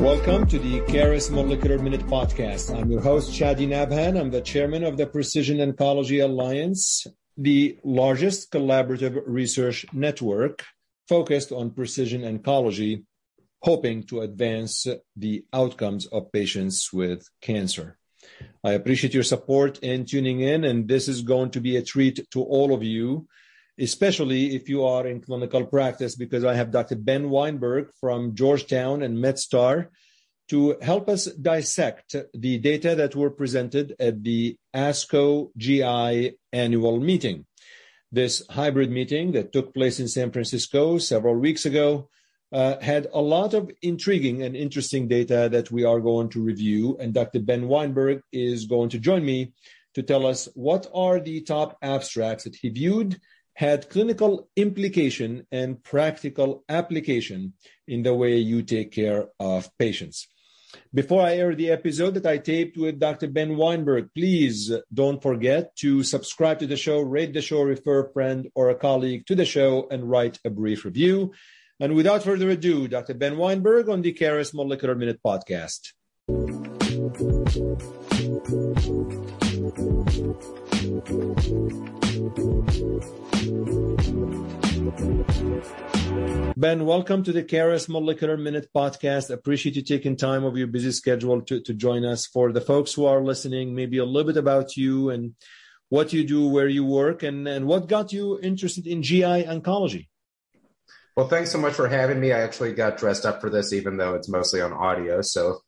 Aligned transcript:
Welcome 0.00 0.46
to 0.46 0.58
the 0.58 0.80
Caris 0.88 1.28
Molecular 1.28 1.78
Minute 1.78 2.06
Podcast. 2.06 2.74
I'm 2.74 2.90
your 2.90 3.02
host, 3.02 3.32
Chadi 3.32 3.68
Nabhan. 3.68 4.18
I'm 4.18 4.30
the 4.30 4.40
chairman 4.40 4.82
of 4.82 4.96
the 4.96 5.06
Precision 5.06 5.58
Oncology 5.58 6.24
Alliance, 6.24 7.06
the 7.36 7.78
largest 7.84 8.50
collaborative 8.50 9.22
research 9.26 9.84
network 9.92 10.64
focused 11.06 11.52
on 11.52 11.72
precision 11.72 12.22
oncology, 12.22 13.04
hoping 13.60 14.04
to 14.04 14.22
advance 14.22 14.86
the 15.16 15.44
outcomes 15.52 16.06
of 16.06 16.32
patients 16.32 16.90
with 16.94 17.28
cancer. 17.42 17.98
I 18.64 18.72
appreciate 18.72 19.12
your 19.12 19.22
support 19.22 19.80
and 19.82 20.08
tuning 20.08 20.40
in, 20.40 20.64
and 20.64 20.88
this 20.88 21.08
is 21.08 21.20
going 21.20 21.50
to 21.50 21.60
be 21.60 21.76
a 21.76 21.82
treat 21.82 22.26
to 22.30 22.42
all 22.42 22.72
of 22.72 22.82
you 22.82 23.28
especially 23.80 24.54
if 24.54 24.68
you 24.68 24.84
are 24.84 25.06
in 25.06 25.20
clinical 25.20 25.64
practice, 25.64 26.14
because 26.14 26.44
I 26.44 26.54
have 26.54 26.70
Dr. 26.70 26.96
Ben 26.96 27.30
Weinberg 27.30 27.88
from 28.00 28.34
Georgetown 28.34 29.02
and 29.02 29.16
MedStar 29.16 29.88
to 30.50 30.76
help 30.82 31.08
us 31.08 31.26
dissect 31.26 32.16
the 32.34 32.58
data 32.58 32.94
that 32.96 33.14
were 33.14 33.30
presented 33.30 33.94
at 34.00 34.22
the 34.22 34.56
ASCO 34.74 35.50
GI 35.56 36.36
annual 36.52 37.00
meeting. 37.00 37.46
This 38.12 38.42
hybrid 38.50 38.90
meeting 38.90 39.32
that 39.32 39.52
took 39.52 39.72
place 39.72 40.00
in 40.00 40.08
San 40.08 40.32
Francisco 40.32 40.98
several 40.98 41.36
weeks 41.36 41.66
ago 41.66 42.08
uh, 42.52 42.80
had 42.80 43.06
a 43.12 43.20
lot 43.20 43.54
of 43.54 43.70
intriguing 43.82 44.42
and 44.42 44.56
interesting 44.56 45.06
data 45.06 45.48
that 45.52 45.70
we 45.70 45.84
are 45.84 46.00
going 46.00 46.28
to 46.30 46.42
review. 46.42 46.96
And 46.98 47.14
Dr. 47.14 47.38
Ben 47.38 47.68
Weinberg 47.68 48.22
is 48.32 48.66
going 48.66 48.88
to 48.90 48.98
join 48.98 49.24
me 49.24 49.52
to 49.94 50.02
tell 50.02 50.26
us 50.26 50.48
what 50.54 50.88
are 50.92 51.20
the 51.20 51.42
top 51.42 51.78
abstracts 51.82 52.44
that 52.44 52.56
he 52.56 52.68
viewed 52.68 53.20
had 53.60 53.90
clinical 53.90 54.48
implication 54.56 55.46
and 55.52 55.84
practical 55.84 56.64
application 56.70 57.52
in 57.86 58.02
the 58.02 58.14
way 58.14 58.38
you 58.38 58.62
take 58.62 58.90
care 58.90 59.26
of 59.38 59.68
patients. 59.76 60.28
Before 60.94 61.20
I 61.20 61.36
air 61.36 61.54
the 61.54 61.70
episode 61.70 62.14
that 62.14 62.24
I 62.24 62.38
taped 62.38 62.78
with 62.78 62.98
Dr. 62.98 63.28
Ben 63.28 63.58
Weinberg, 63.58 64.08
please 64.14 64.72
don't 64.94 65.22
forget 65.22 65.76
to 65.76 66.02
subscribe 66.02 66.58
to 66.60 66.66
the 66.66 66.78
show, 66.78 67.02
rate 67.02 67.34
the 67.34 67.42
show, 67.42 67.60
refer 67.60 68.06
a 68.06 68.12
friend 68.14 68.48
or 68.54 68.70
a 68.70 68.74
colleague 68.74 69.26
to 69.26 69.34
the 69.34 69.44
show, 69.44 69.86
and 69.90 70.08
write 70.08 70.38
a 70.42 70.48
brief 70.48 70.86
review. 70.86 71.34
And 71.78 71.94
without 71.94 72.22
further 72.22 72.48
ado, 72.48 72.88
Dr. 72.88 73.12
Ben 73.12 73.36
Weinberg 73.36 73.90
on 73.90 74.00
the 74.00 74.12
Caris 74.12 74.54
Molecular 74.54 74.94
Minute 74.94 75.20
podcast. 75.22 75.92
Ben, 86.56 86.86
welcome 86.86 87.24
to 87.24 87.32
the 87.32 87.42
Caris 87.42 87.88
Molecular 87.88 88.36
Minute 88.36 88.68
podcast. 88.74 89.30
Appreciate 89.30 89.76
you 89.76 89.82
taking 89.82 90.16
time 90.16 90.44
of 90.44 90.56
your 90.56 90.68
busy 90.68 90.92
schedule 90.92 91.42
to, 91.42 91.60
to 91.60 91.74
join 91.74 92.04
us. 92.04 92.26
For 92.26 92.52
the 92.52 92.60
folks 92.60 92.94
who 92.94 93.06
are 93.06 93.20
listening, 93.20 93.74
maybe 93.74 93.98
a 93.98 94.04
little 94.04 94.32
bit 94.32 94.38
about 94.38 94.76
you 94.76 95.10
and 95.10 95.34
what 95.88 96.12
you 96.12 96.24
do, 96.24 96.48
where 96.48 96.68
you 96.68 96.84
work, 96.84 97.24
and, 97.24 97.48
and 97.48 97.66
what 97.66 97.88
got 97.88 98.12
you 98.12 98.38
interested 98.40 98.86
in 98.86 99.02
GI 99.02 99.22
oncology. 99.22 100.06
Well, 101.16 101.28
thanks 101.28 101.50
so 101.50 101.58
much 101.58 101.74
for 101.74 101.88
having 101.88 102.20
me. 102.20 102.32
I 102.32 102.40
actually 102.40 102.72
got 102.74 102.96
dressed 102.96 103.26
up 103.26 103.40
for 103.40 103.50
this, 103.50 103.72
even 103.72 103.96
though 103.96 104.14
it's 104.14 104.28
mostly 104.28 104.60
on 104.60 104.72
audio. 104.72 105.20
So 105.20 105.60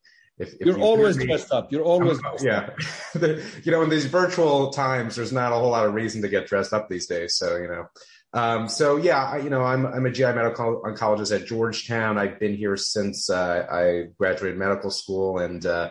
if, 0.42 0.54
if 0.54 0.66
you're 0.66 0.78
you 0.78 0.84
always 0.84 1.16
me, 1.16 1.26
dressed 1.26 1.52
up, 1.52 1.72
you're 1.72 1.84
always 1.84 2.18
yeah. 2.42 2.70
you 3.20 3.72
know, 3.72 3.82
in 3.82 3.90
these 3.90 4.06
virtual 4.06 4.70
times, 4.70 5.16
there's 5.16 5.32
not 5.32 5.52
a 5.52 5.56
whole 5.56 5.70
lot 5.70 5.86
of 5.86 5.94
reason 5.94 6.22
to 6.22 6.28
get 6.28 6.46
dressed 6.46 6.72
up 6.72 6.88
these 6.88 7.06
days. 7.06 7.36
So 7.36 7.56
you 7.56 7.68
know, 7.68 7.86
um, 8.34 8.68
so 8.68 8.96
yeah, 8.96 9.22
I, 9.22 9.38
you 9.38 9.50
know, 9.50 9.62
I'm 9.62 9.86
I'm 9.86 10.06
a 10.06 10.10
GI 10.10 10.32
medical 10.32 10.82
oncologist 10.84 11.34
at 11.34 11.46
Georgetown. 11.46 12.18
I've 12.18 12.38
been 12.38 12.56
here 12.56 12.76
since 12.76 13.30
uh, 13.30 13.66
I 13.70 14.12
graduated 14.18 14.58
medical 14.58 14.90
school, 14.90 15.38
and 15.38 15.64
uh, 15.64 15.90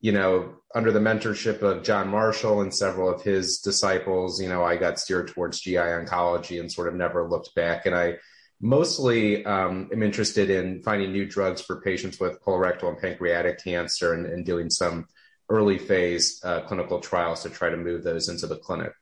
you 0.00 0.12
know, 0.12 0.54
under 0.74 0.92
the 0.92 1.00
mentorship 1.00 1.62
of 1.62 1.82
John 1.82 2.08
Marshall 2.08 2.62
and 2.62 2.74
several 2.74 3.12
of 3.12 3.22
his 3.22 3.58
disciples, 3.58 4.40
you 4.40 4.48
know, 4.48 4.64
I 4.64 4.76
got 4.76 4.98
steered 4.98 5.28
towards 5.28 5.60
GI 5.60 5.76
oncology 5.76 6.58
and 6.58 6.72
sort 6.72 6.88
of 6.88 6.94
never 6.94 7.28
looked 7.28 7.54
back. 7.54 7.86
And 7.86 7.94
I 7.94 8.14
mostly 8.60 9.44
um, 9.44 9.88
am 9.92 10.02
interested 10.02 10.50
in 10.50 10.82
finding 10.82 11.12
new 11.12 11.26
drugs 11.26 11.62
for 11.62 11.80
patients 11.80 12.20
with 12.20 12.42
colorectal 12.42 12.88
and 12.88 12.98
pancreatic 12.98 13.62
cancer 13.62 14.12
and, 14.12 14.26
and 14.26 14.44
doing 14.44 14.70
some 14.70 15.06
early 15.48 15.78
phase 15.78 16.40
uh, 16.44 16.60
clinical 16.62 17.00
trials 17.00 17.42
to 17.42 17.50
try 17.50 17.70
to 17.70 17.76
move 17.76 18.04
those 18.04 18.28
into 18.28 18.46
the 18.46 18.56
clinic. 18.56 18.92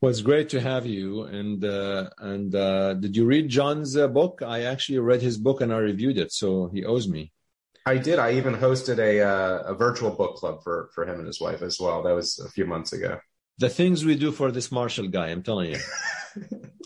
Well, 0.00 0.10
it's 0.10 0.22
great 0.22 0.48
to 0.50 0.60
have 0.60 0.86
you. 0.86 1.24
And 1.24 1.64
uh, 1.64 2.10
and 2.18 2.54
uh, 2.54 2.94
did 2.94 3.16
you 3.16 3.24
read 3.24 3.48
John's 3.48 3.96
uh, 3.96 4.08
book? 4.08 4.42
I 4.44 4.62
actually 4.62 4.98
read 4.98 5.22
his 5.22 5.36
book 5.36 5.60
and 5.60 5.72
I 5.72 5.78
reviewed 5.78 6.18
it, 6.18 6.32
so 6.32 6.68
he 6.72 6.84
owes 6.84 7.08
me. 7.08 7.32
I 7.84 7.96
did. 7.96 8.18
I 8.18 8.32
even 8.32 8.54
hosted 8.54 8.98
a 8.98 9.22
uh, 9.22 9.72
a 9.72 9.74
virtual 9.74 10.10
book 10.10 10.36
club 10.36 10.62
for 10.62 10.90
for 10.94 11.04
him 11.04 11.18
and 11.18 11.26
his 11.26 11.40
wife 11.40 11.62
as 11.62 11.80
well. 11.80 12.02
That 12.02 12.14
was 12.14 12.38
a 12.38 12.48
few 12.48 12.64
months 12.64 12.92
ago. 12.92 13.18
The 13.58 13.68
things 13.68 14.04
we 14.04 14.14
do 14.14 14.30
for 14.30 14.52
this 14.52 14.70
Marshall 14.70 15.08
guy, 15.08 15.28
I'm 15.28 15.42
telling 15.42 15.72
you. 15.72 15.80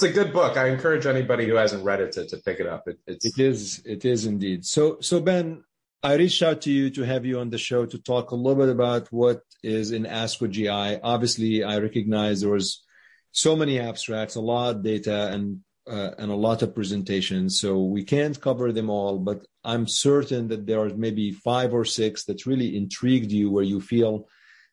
it's 0.00 0.04
a 0.04 0.12
good 0.12 0.32
book. 0.32 0.56
I 0.56 0.68
encourage 0.68 1.06
anybody 1.06 1.48
who 1.48 1.56
hasn't 1.56 1.82
read 1.82 2.00
it 2.00 2.12
to, 2.12 2.26
to 2.28 2.36
pick 2.36 2.60
it 2.60 2.68
up. 2.68 2.86
It, 2.86 3.00
it's... 3.08 3.26
it 3.26 3.38
is. 3.40 3.82
It 3.84 4.04
is 4.04 4.26
indeed. 4.26 4.64
So 4.64 4.98
so 5.00 5.20
Ben, 5.20 5.64
I 6.04 6.14
reached 6.14 6.40
out 6.40 6.60
to 6.62 6.70
you 6.70 6.88
to 6.90 7.02
have 7.02 7.26
you 7.26 7.40
on 7.40 7.50
the 7.50 7.58
show 7.58 7.84
to 7.84 7.98
talk 7.98 8.30
a 8.30 8.36
little 8.36 8.62
bit 8.62 8.68
about 8.68 9.08
what 9.12 9.40
is 9.64 9.90
in 9.90 10.04
ASCO 10.04 10.48
GI. 10.48 11.00
Obviously, 11.02 11.64
I 11.64 11.78
recognize 11.78 12.40
there 12.40 12.52
was 12.52 12.84
so 13.32 13.56
many 13.56 13.80
abstracts, 13.80 14.36
a 14.36 14.40
lot 14.40 14.76
of 14.76 14.82
data, 14.84 15.32
and 15.32 15.62
uh, 15.90 16.12
and 16.16 16.30
a 16.30 16.36
lot 16.36 16.62
of 16.62 16.76
presentations. 16.76 17.58
So 17.58 17.82
we 17.82 18.04
can't 18.04 18.40
cover 18.40 18.70
them 18.72 18.90
all, 18.90 19.18
but 19.18 19.44
I'm 19.64 19.88
certain 19.88 20.46
that 20.48 20.64
there 20.64 20.80
are 20.80 20.90
maybe 20.90 21.32
five 21.32 21.74
or 21.74 21.84
six 21.84 22.24
that 22.26 22.46
really 22.46 22.76
intrigued 22.76 23.32
you, 23.32 23.50
where 23.50 23.64
you 23.64 23.80
feel 23.80 24.28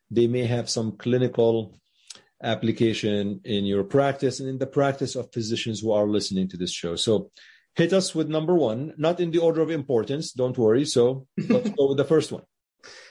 they 0.08 0.28
may 0.28 0.46
have 0.46 0.70
some 0.70 0.96
clinical 0.96 1.80
application 2.46 3.40
in 3.44 3.64
your 3.64 3.84
practice 3.84 4.40
and 4.40 4.48
in 4.48 4.58
the 4.58 4.66
practice 4.66 5.16
of 5.16 5.32
physicians 5.32 5.80
who 5.80 5.92
are 5.92 6.06
listening 6.06 6.48
to 6.48 6.56
this 6.56 6.72
show. 6.72 6.96
So 6.96 7.30
hit 7.74 7.92
us 7.92 8.14
with 8.14 8.28
number 8.28 8.54
one, 8.54 8.94
not 8.96 9.20
in 9.20 9.30
the 9.30 9.38
order 9.38 9.60
of 9.60 9.70
importance. 9.70 10.32
Don't 10.32 10.56
worry. 10.56 10.84
So 10.84 11.26
let's 11.36 11.70
go 11.70 11.88
with 11.88 11.98
the 11.98 12.04
first 12.04 12.32
one. 12.32 12.44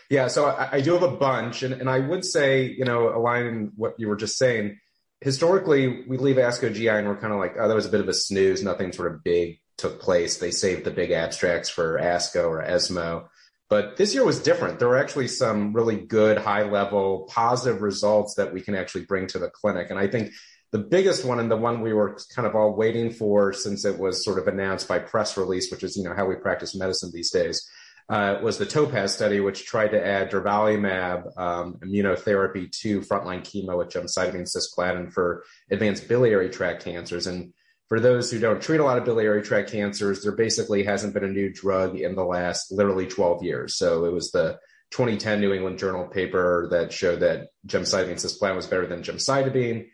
Yeah, 0.09 0.27
so 0.27 0.45
I, 0.45 0.69
I 0.73 0.81
do 0.81 0.93
have 0.93 1.03
a 1.03 1.17
bunch, 1.17 1.63
and, 1.63 1.73
and 1.73 1.89
I 1.89 1.99
would 1.99 2.23
say, 2.23 2.63
you 2.77 2.85
know, 2.85 3.09
aligning 3.09 3.71
what 3.75 3.95
you 3.97 4.07
were 4.07 4.15
just 4.15 4.37
saying, 4.37 4.77
historically, 5.19 6.03
we 6.07 6.17
leave 6.17 6.35
ASCO 6.35 6.73
GI 6.73 6.89
and 6.89 7.07
we're 7.07 7.19
kind 7.19 7.33
of 7.33 7.39
like, 7.39 7.55
oh, 7.59 7.67
that 7.67 7.75
was 7.75 7.87
a 7.87 7.89
bit 7.89 8.01
of 8.01 8.07
a 8.07 8.13
snooze. 8.13 8.63
Nothing 8.63 8.91
sort 8.91 9.11
of 9.11 9.23
big 9.23 9.59
took 9.77 9.99
place. 9.99 10.37
They 10.37 10.51
saved 10.51 10.83
the 10.83 10.91
big 10.91 11.11
abstracts 11.11 11.69
for 11.69 11.99
ASCO 11.99 12.47
or 12.47 12.61
ESMO. 12.61 13.29
But 13.69 13.97
this 13.97 14.13
year 14.13 14.23
was 14.23 14.39
different. 14.39 14.79
There 14.79 14.87
were 14.87 14.97
actually 14.97 15.27
some 15.27 15.73
really 15.73 15.97
good, 15.97 16.37
high 16.37 16.63
level, 16.63 17.27
positive 17.31 17.81
results 17.81 18.35
that 18.35 18.53
we 18.53 18.61
can 18.61 18.75
actually 18.75 19.05
bring 19.05 19.27
to 19.27 19.39
the 19.39 19.49
clinic. 19.49 19.89
And 19.89 19.97
I 19.97 20.07
think 20.07 20.33
the 20.71 20.79
biggest 20.79 21.25
one 21.25 21.39
and 21.39 21.49
the 21.49 21.57
one 21.57 21.81
we 21.81 21.93
were 21.93 22.17
kind 22.35 22.47
of 22.47 22.55
all 22.55 22.75
waiting 22.75 23.11
for 23.11 23.53
since 23.53 23.85
it 23.85 23.97
was 23.97 24.23
sort 24.23 24.37
of 24.37 24.47
announced 24.47 24.87
by 24.87 24.99
press 24.99 25.37
release, 25.37 25.71
which 25.71 25.83
is 25.83 25.97
you 25.97 26.03
know 26.03 26.13
how 26.13 26.25
we 26.25 26.35
practice 26.35 26.75
medicine 26.75 27.11
these 27.13 27.31
days, 27.31 27.67
uh, 28.09 28.37
was 28.43 28.57
the 28.59 28.65
Topaz 28.65 29.15
study, 29.15 29.39
which 29.39 29.65
tried 29.65 29.89
to 29.89 30.05
add 30.05 30.29
durvalumab 30.29 31.37
um, 31.39 31.79
immunotherapy 31.83 32.71
to 32.81 33.01
frontline 33.01 33.41
chemo 33.41 33.79
with 33.79 33.89
gemcitabine 33.89 34.47
cisplatin 34.47 35.11
for 35.11 35.43
advanced 35.71 36.07
biliary 36.07 36.49
tract 36.49 36.83
cancers. 36.83 37.25
And 37.25 37.53
for 37.87 37.99
those 37.99 38.31
who 38.31 38.39
don't 38.39 38.61
treat 38.61 38.79
a 38.79 38.83
lot 38.83 38.97
of 38.97 39.05
biliary 39.05 39.41
tract 39.41 39.71
cancers, 39.71 40.23
there 40.23 40.31
basically 40.31 40.83
hasn't 40.83 41.13
been 41.13 41.23
a 41.23 41.29
new 41.29 41.53
drug 41.53 41.99
in 41.99 42.15
the 42.15 42.23
last 42.23 42.71
literally 42.71 43.07
12 43.07 43.43
years. 43.43 43.77
So 43.77 44.05
it 44.05 44.11
was 44.11 44.31
the 44.31 44.57
2010 44.91 45.39
New 45.39 45.53
England 45.53 45.77
Journal 45.77 46.07
paper 46.07 46.67
that 46.71 46.91
showed 46.91 47.19
that 47.19 47.47
gemcitabine 47.67 48.13
cisplatin 48.13 48.55
was 48.55 48.67
better 48.67 48.87
than 48.87 49.03
gemcitabine 49.03 49.87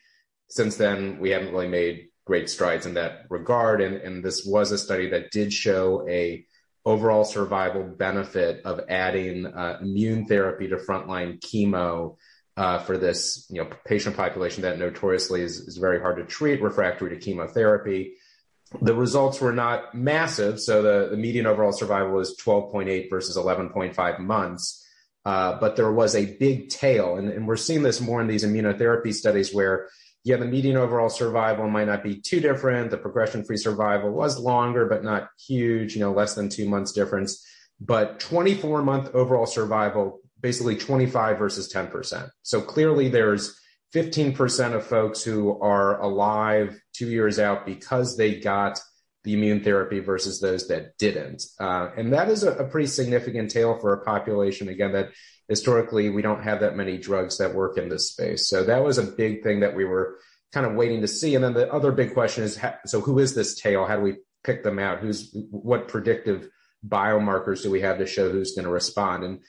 since 0.52 0.76
then, 0.76 1.18
we 1.20 1.30
haven't 1.30 1.54
really 1.54 1.70
made 1.70 2.10
great 2.26 2.50
strides 2.50 2.86
in 2.86 2.96
that 2.96 3.26
regard. 3.30 3.82
And, 3.82 3.96
and 3.96 4.24
this 4.24 4.46
was 4.46 4.72
a 4.72 4.78
study 4.78 5.10
that 5.12 5.32
did 5.32 5.54
show 5.54 6.06
a 6.10 6.46
overall 6.86 7.24
survival 7.24 7.84
benefit 7.84 8.62
of 8.66 8.82
adding 8.90 9.46
uh, 9.46 9.80
immune 9.82 10.26
therapy 10.26 10.68
to 10.68 10.76
frontline 10.76 11.40
chemo 11.40 12.18
uh, 12.58 12.80
for 12.80 12.98
this 12.98 13.46
you 13.50 13.62
know 13.62 13.70
patient 13.86 14.16
population 14.16 14.64
that 14.64 14.78
notoriously 14.78 15.42
is, 15.42 15.60
is 15.60 15.78
very 15.78 16.00
hard 16.00 16.18
to 16.18 16.26
treat, 16.26 16.62
refractory 16.62 17.10
to 17.10 17.18
chemotherapy. 17.18 18.14
The 18.82 18.96
results 18.96 19.42
were 19.42 19.52
not 19.52 19.94
massive, 19.94 20.60
so 20.60 20.82
the, 20.82 21.10
the 21.10 21.18
median 21.18 21.46
overall 21.46 21.74
survival 21.74 22.14
was 22.14 22.38
12.8 22.38 23.10
versus 23.10 23.36
11.5 23.36 24.20
months. 24.20 24.88
Uh, 25.26 25.60
but 25.60 25.76
there 25.76 25.92
was 25.92 26.16
a 26.16 26.38
big 26.38 26.70
tail, 26.70 27.18
and, 27.18 27.30
and 27.30 27.48
we're 27.48 27.58
seeing 27.58 27.84
this 27.84 28.02
more 28.02 28.22
in 28.22 28.28
these 28.28 28.46
immunotherapy 28.46 29.14
studies 29.14 29.54
where 29.54 29.90
yeah, 30.24 30.38
the 30.38 30.46
median 30.46 30.78
overall 30.78 31.10
survival 31.10 31.68
might 31.68 31.88
not 31.88 32.04
be 32.04 32.16
too 32.16 32.40
different. 32.40 32.92
The 32.92 32.98
progression 32.98 33.44
free 33.44 33.58
survival 33.58 34.12
was 34.12 34.40
longer, 34.40 34.86
but 34.86 35.04
not 35.04 35.30
huge, 35.48 35.96
you 35.96 36.00
know, 36.00 36.12
less 36.12 36.36
than 36.36 36.48
two 36.48 36.70
months 36.70 36.92
difference. 36.92 37.46
But 37.80 38.20
24 38.20 38.84
month 38.84 39.10
overall 39.16 39.48
survival, 39.48 40.21
basically 40.42 40.76
25 40.76 41.38
versus 41.38 41.72
10%. 41.72 42.30
So 42.44 42.62
clearly 42.62 43.10
there's 43.10 43.60
15% 43.94 44.74
of 44.74 44.86
folks 44.86 45.24
who 45.24 45.60
are 45.62 46.02
alive 46.02 46.80
two 46.94 47.08
years 47.08 47.40
out 47.40 47.66
because 47.66 48.18
they 48.18 48.40
got 48.40 48.80
the 49.24 49.34
immune 49.34 49.64
therapy 49.64 50.00
versus 50.00 50.40
those 50.40 50.68
that 50.70 50.98
didn't. 50.98 51.44
Uh, 51.60 51.90
and 51.96 52.14
that 52.14 52.30
is 52.30 52.44
a, 52.44 52.54
a, 52.54 52.68
pretty 52.68 52.88
significant 52.88 53.52
tail 53.52 53.78
for 53.80 53.94
a 53.94 54.04
population, 54.04 54.68
again, 54.70 54.94
that 54.94 55.10
historically 55.48 56.10
we 56.10 56.22
don't 56.22 56.42
have 56.42 56.62
that 56.62 56.76
many 56.76 56.98
drugs 56.98 57.38
that 57.38 57.54
work 57.54 57.78
in 57.78 57.90
this 57.90 58.10
space. 58.10 58.50
So 58.50 58.64
that 58.64 58.84
was 58.84 58.98
a 58.98 59.04
big 59.04 59.44
thing 59.44 59.60
that 59.60 59.76
we 59.76 59.86
were 59.86 60.18
kind 60.54 60.66
of 60.66 60.74
waiting 60.74 61.02
to 61.02 61.08
see. 61.08 61.36
And 61.36 61.44
then 61.44 61.54
the 61.54 61.72
other 61.72 61.92
big 61.92 62.14
question 62.14 62.44
is 62.44 62.60
so 62.86 63.02
who 63.02 63.20
is 63.20 63.36
this 63.36 63.60
tail? 63.60 63.86
How 63.86 63.98
do 63.98 64.02
we 64.02 64.16
pick 64.44 64.64
them 64.64 64.80
out? 64.80 65.00
Who's 65.00 65.36
what 65.52 65.88
predictive 65.88 66.50
biomarkers 66.88 67.62
do 67.62 67.70
we 67.70 67.82
have 67.82 68.00
to 68.00 68.08
show 68.08 68.32
who's 68.32 68.56
going 68.56 68.66
to 68.66 68.72
respond? 68.72 69.24
And 69.24 69.40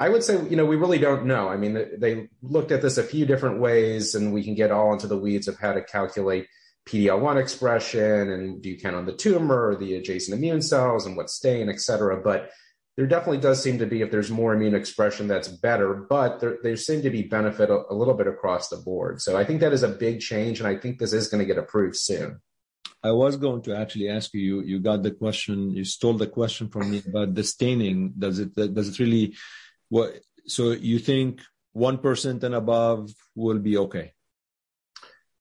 I 0.00 0.08
would 0.08 0.22
say, 0.22 0.40
you 0.48 0.56
know, 0.56 0.64
we 0.64 0.76
really 0.76 0.98
don't 0.98 1.26
know. 1.26 1.48
I 1.48 1.56
mean, 1.56 1.74
they 1.98 2.28
looked 2.40 2.70
at 2.70 2.82
this 2.82 2.98
a 2.98 3.02
few 3.02 3.26
different 3.26 3.60
ways, 3.60 4.14
and 4.14 4.32
we 4.32 4.44
can 4.44 4.54
get 4.54 4.70
all 4.70 4.92
into 4.92 5.08
the 5.08 5.18
weeds 5.18 5.48
of 5.48 5.58
how 5.58 5.72
to 5.72 5.82
calculate 5.82 6.46
PD-L1 6.88 7.40
expression 7.40 8.30
and 8.30 8.62
do 8.62 8.70
you 8.70 8.78
count 8.78 8.96
on 8.96 9.06
the 9.06 9.12
tumor 9.12 9.68
or 9.68 9.76
the 9.76 9.94
adjacent 9.96 10.36
immune 10.36 10.62
cells 10.62 11.04
and 11.04 11.16
what's 11.16 11.34
staying, 11.34 11.68
et 11.68 11.80
cetera. 11.80 12.16
But 12.16 12.50
there 12.96 13.06
definitely 13.06 13.38
does 13.38 13.62
seem 13.62 13.78
to 13.78 13.86
be, 13.86 14.00
if 14.00 14.10
there's 14.10 14.30
more 14.30 14.54
immune 14.54 14.74
expression, 14.74 15.28
that's 15.28 15.48
better. 15.48 15.94
But 15.94 16.40
there, 16.40 16.58
there 16.62 16.76
seem 16.76 17.02
to 17.02 17.10
be 17.10 17.22
benefit 17.22 17.68
a, 17.68 17.82
a 17.90 17.94
little 17.94 18.14
bit 18.14 18.26
across 18.26 18.68
the 18.68 18.76
board. 18.76 19.20
So 19.20 19.36
I 19.36 19.44
think 19.44 19.60
that 19.60 19.72
is 19.72 19.82
a 19.82 19.88
big 19.88 20.20
change, 20.20 20.60
and 20.60 20.68
I 20.68 20.76
think 20.76 20.98
this 20.98 21.12
is 21.12 21.28
going 21.28 21.40
to 21.40 21.46
get 21.46 21.58
approved 21.58 21.96
soon. 21.96 22.40
I 23.02 23.12
was 23.12 23.36
going 23.36 23.62
to 23.62 23.76
actually 23.76 24.08
ask 24.08 24.34
you. 24.34 24.60
You 24.62 24.80
got 24.80 25.02
the 25.02 25.12
question. 25.12 25.70
You 25.70 25.84
stole 25.84 26.14
the 26.14 26.26
question 26.26 26.68
from 26.68 26.90
me 26.90 27.02
about 27.06 27.34
the 27.34 27.44
staining. 27.44 28.14
Does 28.18 28.40
it 28.40 28.56
does 28.56 28.88
it 28.88 28.98
really 28.98 29.36
what? 29.88 30.20
So 30.46 30.72
you 30.72 30.98
think 30.98 31.40
one 31.72 31.98
percent 31.98 32.44
and 32.44 32.54
above 32.54 33.10
will 33.34 33.58
be 33.58 33.76
okay? 33.78 34.12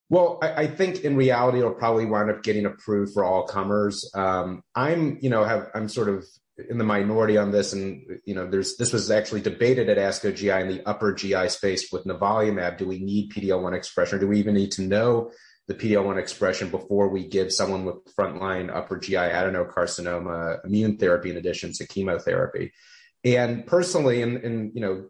Well, 0.10 0.40
I, 0.42 0.54
I, 0.64 0.68
think 0.68 1.02
in 1.02 1.18
reality 1.18 1.60
it'll 1.60 1.74
probably 1.74 2.06
wind 2.06 2.30
up 2.30 2.42
getting 2.42 2.66
approved 2.66 3.14
for 3.14 3.26
all 3.26 3.44
comers. 3.44 4.10
Um, 4.16 4.64
I'm, 4.74 5.18
you 5.22 5.30
know, 5.30 5.44
have 5.44 5.68
I'm 5.76 5.90
sort 5.90 6.08
of 6.08 6.26
in 6.70 6.78
the 6.78 6.84
minority 6.84 7.38
on 7.38 7.52
this, 7.52 7.74
and 7.74 8.20
you 8.26 8.34
know, 8.34 8.50
there's 8.50 8.78
this 8.78 8.94
was 8.94 9.12
actually 9.12 9.42
debated 9.42 9.90
at 9.90 9.98
ASCO 9.98 10.34
GI 10.34 10.50
in 10.50 10.70
the 10.70 10.88
upper 10.88 11.14
GI 11.14 11.50
space 11.50 11.92
with 11.92 12.06
nivolumab. 12.06 12.78
Do 12.78 12.88
we 12.88 13.00
need 13.00 13.32
PD-L1 13.32 13.76
expression, 13.76 14.18
or 14.18 14.22
do 14.22 14.28
we 14.28 14.40
even 14.40 14.56
need 14.56 14.72
to 14.74 14.82
know 14.82 15.32
the 15.68 15.76
PD-L1 15.76 16.18
expression 16.18 16.70
before 16.70 17.10
we 17.10 17.28
give 17.28 17.52
someone 17.52 17.84
with 17.84 17.98
frontline 18.16 18.74
upper 18.74 18.98
GI 18.98 19.16
adenocarcinoma 19.16 20.64
immune 20.64 20.98
therapy 20.98 21.30
in 21.32 21.38
addition 21.38 21.74
to 21.74 21.88
chemotherapy? 21.88 22.72
And 23.24 23.66
personally, 23.66 24.22
and, 24.22 24.72
you 24.74 24.81
know, 24.81 25.10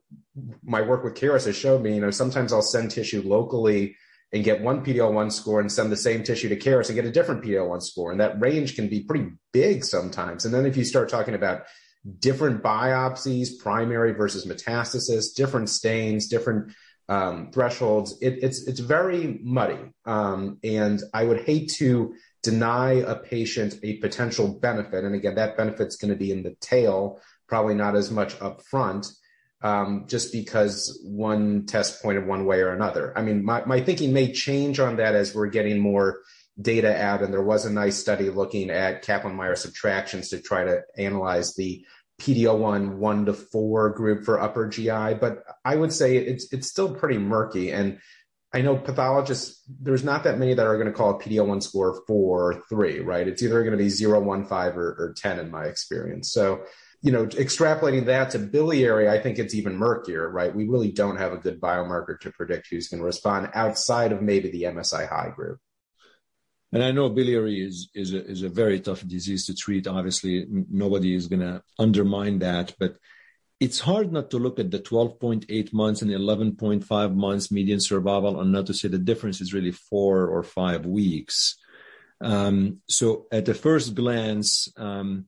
my 0.63 0.81
work 0.81 1.03
with 1.03 1.15
Caris 1.15 1.45
has 1.45 1.55
showed 1.55 1.81
me, 1.81 1.95
you 1.95 2.01
know, 2.01 2.11
sometimes 2.11 2.53
I'll 2.53 2.61
send 2.61 2.91
tissue 2.91 3.21
locally 3.23 3.95
and 4.33 4.43
get 4.43 4.61
one 4.61 4.83
PD-L1 4.83 5.31
score 5.31 5.59
and 5.59 5.71
send 5.71 5.91
the 5.91 5.97
same 5.97 6.23
tissue 6.23 6.49
to 6.49 6.55
Caris 6.55 6.89
and 6.89 6.95
get 6.95 7.05
a 7.05 7.11
different 7.11 7.43
PD-L1 7.43 7.81
score. 7.81 8.11
And 8.11 8.19
that 8.19 8.39
range 8.41 8.75
can 8.75 8.89
be 8.89 9.01
pretty 9.01 9.29
big 9.53 9.83
sometimes. 9.83 10.45
And 10.45 10.53
then 10.53 10.65
if 10.65 10.75
you 10.75 10.83
start 10.83 11.09
talking 11.09 11.33
about 11.33 11.63
different 12.19 12.63
biopsies, 12.63 13.57
primary 13.59 14.13
versus 14.13 14.45
metastasis, 14.45 15.33
different 15.35 15.69
stains, 15.69 16.27
different 16.27 16.73
um, 17.09 17.51
thresholds, 17.53 18.17
it, 18.21 18.39
it's 18.41 18.67
it's 18.67 18.81
very 18.81 19.39
muddy. 19.41 19.79
Um, 20.05 20.59
and 20.63 21.01
I 21.13 21.23
would 21.23 21.41
hate 21.41 21.71
to 21.77 22.15
deny 22.43 22.93
a 22.93 23.15
patient 23.15 23.75
a 23.83 23.97
potential 23.97 24.59
benefit. 24.59 25.03
And 25.03 25.15
again, 25.15 25.35
that 25.35 25.57
benefit's 25.57 25.95
going 25.95 26.11
to 26.11 26.19
be 26.19 26.31
in 26.31 26.43
the 26.43 26.55
tail, 26.59 27.21
probably 27.47 27.75
not 27.75 27.95
as 27.95 28.11
much 28.11 28.39
up 28.41 28.61
front 28.63 29.07
um, 29.61 30.05
just 30.07 30.31
because 30.31 30.99
one 31.03 31.65
test 31.65 32.01
pointed 32.01 32.27
one 32.27 32.45
way 32.45 32.59
or 32.61 32.69
another. 32.69 33.17
I 33.17 33.21
mean, 33.21 33.43
my, 33.43 33.65
my 33.65 33.81
thinking 33.81 34.13
may 34.13 34.31
change 34.31 34.79
on 34.79 34.97
that 34.97 35.15
as 35.15 35.33
we're 35.33 35.47
getting 35.47 35.79
more 35.79 36.19
data 36.59 36.95
out. 36.95 37.21
And 37.21 37.33
there 37.33 37.43
was 37.43 37.65
a 37.65 37.71
nice 37.71 37.97
study 37.97 38.29
looking 38.29 38.69
at 38.69 39.01
Kaplan 39.01 39.35
Meier 39.35 39.55
subtractions 39.55 40.29
to 40.29 40.41
try 40.41 40.63
to 40.63 40.81
analyze 40.97 41.55
the 41.55 41.85
PD-L1 42.21 42.97
one 42.97 43.25
to 43.25 43.33
four 43.33 43.91
group 43.91 44.25
for 44.25 44.41
upper 44.41 44.67
GI. 44.67 45.15
But 45.19 45.43
I 45.63 45.75
would 45.75 45.93
say 45.93 46.17
it's 46.17 46.51
it's 46.51 46.67
still 46.67 46.93
pretty 46.95 47.19
murky. 47.19 47.71
And 47.71 47.99
I 48.53 48.61
know 48.61 48.75
pathologists, 48.75 49.61
there's 49.67 50.03
not 50.03 50.23
that 50.23 50.39
many 50.39 50.53
that 50.53 50.65
are 50.65 50.75
going 50.75 50.87
to 50.87 50.93
call 50.93 51.11
a 51.11 51.19
PD-L1 51.19 51.61
score 51.61 52.01
four 52.07 52.51
or 52.51 52.63
three, 52.69 53.01
right? 53.01 53.27
It's 53.27 53.43
either 53.43 53.61
going 53.61 53.77
to 53.77 53.83
be 53.83 53.89
zero, 53.89 54.19
one, 54.19 54.45
five, 54.45 54.77
or, 54.77 54.95
or 54.97 55.15
10 55.17 55.39
in 55.39 55.51
my 55.51 55.65
experience. 55.65 56.31
So 56.31 56.63
you 57.01 57.11
know, 57.11 57.25
extrapolating 57.27 58.05
that 58.05 58.31
to 58.31 58.39
biliary, 58.39 59.07
I 59.07 59.19
think 59.19 59.37
it's 59.37 59.53
even 59.53 59.75
murkier, 59.75 60.29
right? 60.29 60.53
We 60.53 60.67
really 60.67 60.91
don't 60.91 61.17
have 61.17 61.31
a 61.31 61.37
good 61.37 61.61
biomarker 61.61 62.19
to 62.21 62.31
predict 62.31 62.67
who's 62.69 62.87
going 62.87 63.01
to 63.01 63.05
respond 63.05 63.49
outside 63.53 64.11
of 64.11 64.21
maybe 64.21 64.49
the 64.49 64.63
MSI 64.63 65.07
high 65.07 65.31
group. 65.35 65.59
And 66.73 66.83
I 66.83 66.91
know 66.91 67.09
biliary 67.09 67.61
is 67.61 67.89
is 67.93 68.13
a, 68.13 68.25
is 68.25 68.43
a 68.43 68.49
very 68.49 68.79
tough 68.79 69.07
disease 69.07 69.45
to 69.45 69.55
treat. 69.55 69.87
Obviously, 69.87 70.45
nobody 70.49 71.15
is 71.15 71.27
going 71.27 71.39
to 71.39 71.61
undermine 71.79 72.39
that, 72.39 72.75
but 72.77 72.97
it's 73.59 73.79
hard 73.79 74.11
not 74.11 74.29
to 74.31 74.37
look 74.37 74.59
at 74.59 74.69
the 74.69 74.79
12.8 74.79 75.73
months 75.73 76.01
and 76.01 76.11
11.5 76.11 77.15
months 77.15 77.51
median 77.51 77.79
survival 77.79 78.39
and 78.39 78.51
not 78.51 78.67
to 78.67 78.73
say 78.73 78.87
the 78.87 78.99
difference 78.99 79.41
is 79.41 79.53
really 79.53 79.71
four 79.71 80.27
or 80.27 80.43
five 80.43 80.85
weeks. 80.85 81.57
Um, 82.21 82.81
so 82.87 83.27
at 83.31 83.45
the 83.45 83.53
first 83.53 83.95
glance, 83.95 84.71
um, 84.77 85.27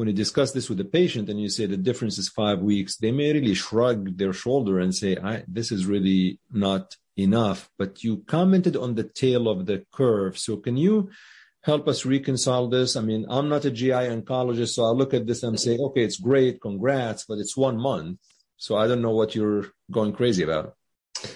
when 0.00 0.08
you 0.08 0.14
discuss 0.14 0.52
this 0.52 0.70
with 0.70 0.78
the 0.78 0.84
patient 0.86 1.28
and 1.28 1.38
you 1.38 1.50
say 1.50 1.66
the 1.66 1.76
difference 1.76 2.16
is 2.16 2.30
five 2.30 2.60
weeks, 2.60 2.96
they 2.96 3.12
may 3.12 3.34
really 3.34 3.52
shrug 3.52 4.16
their 4.16 4.32
shoulder 4.32 4.78
and 4.78 4.94
say, 4.94 5.14
this 5.46 5.70
is 5.70 5.84
really 5.84 6.40
not 6.50 6.96
enough. 7.18 7.68
But 7.78 8.02
you 8.02 8.24
commented 8.26 8.76
on 8.78 8.94
the 8.94 9.04
tail 9.04 9.46
of 9.46 9.66
the 9.66 9.84
curve. 9.92 10.38
So 10.38 10.56
can 10.56 10.78
you 10.78 11.10
help 11.64 11.86
us 11.86 12.06
reconcile 12.06 12.66
this? 12.66 12.96
I 12.96 13.02
mean, 13.02 13.26
I'm 13.28 13.50
not 13.50 13.66
a 13.66 13.70
GI 13.70 14.08
oncologist, 14.14 14.70
so 14.70 14.84
I 14.84 14.92
look 14.92 15.12
at 15.12 15.26
this 15.26 15.42
and 15.42 15.60
say, 15.60 15.76
okay, 15.76 16.02
it's 16.02 16.18
great, 16.18 16.62
congrats, 16.62 17.26
but 17.28 17.36
it's 17.36 17.54
one 17.54 17.76
month. 17.76 18.20
So 18.56 18.78
I 18.78 18.86
don't 18.86 19.02
know 19.02 19.14
what 19.14 19.34
you're 19.34 19.66
going 19.90 20.14
crazy 20.14 20.44
about. 20.44 20.76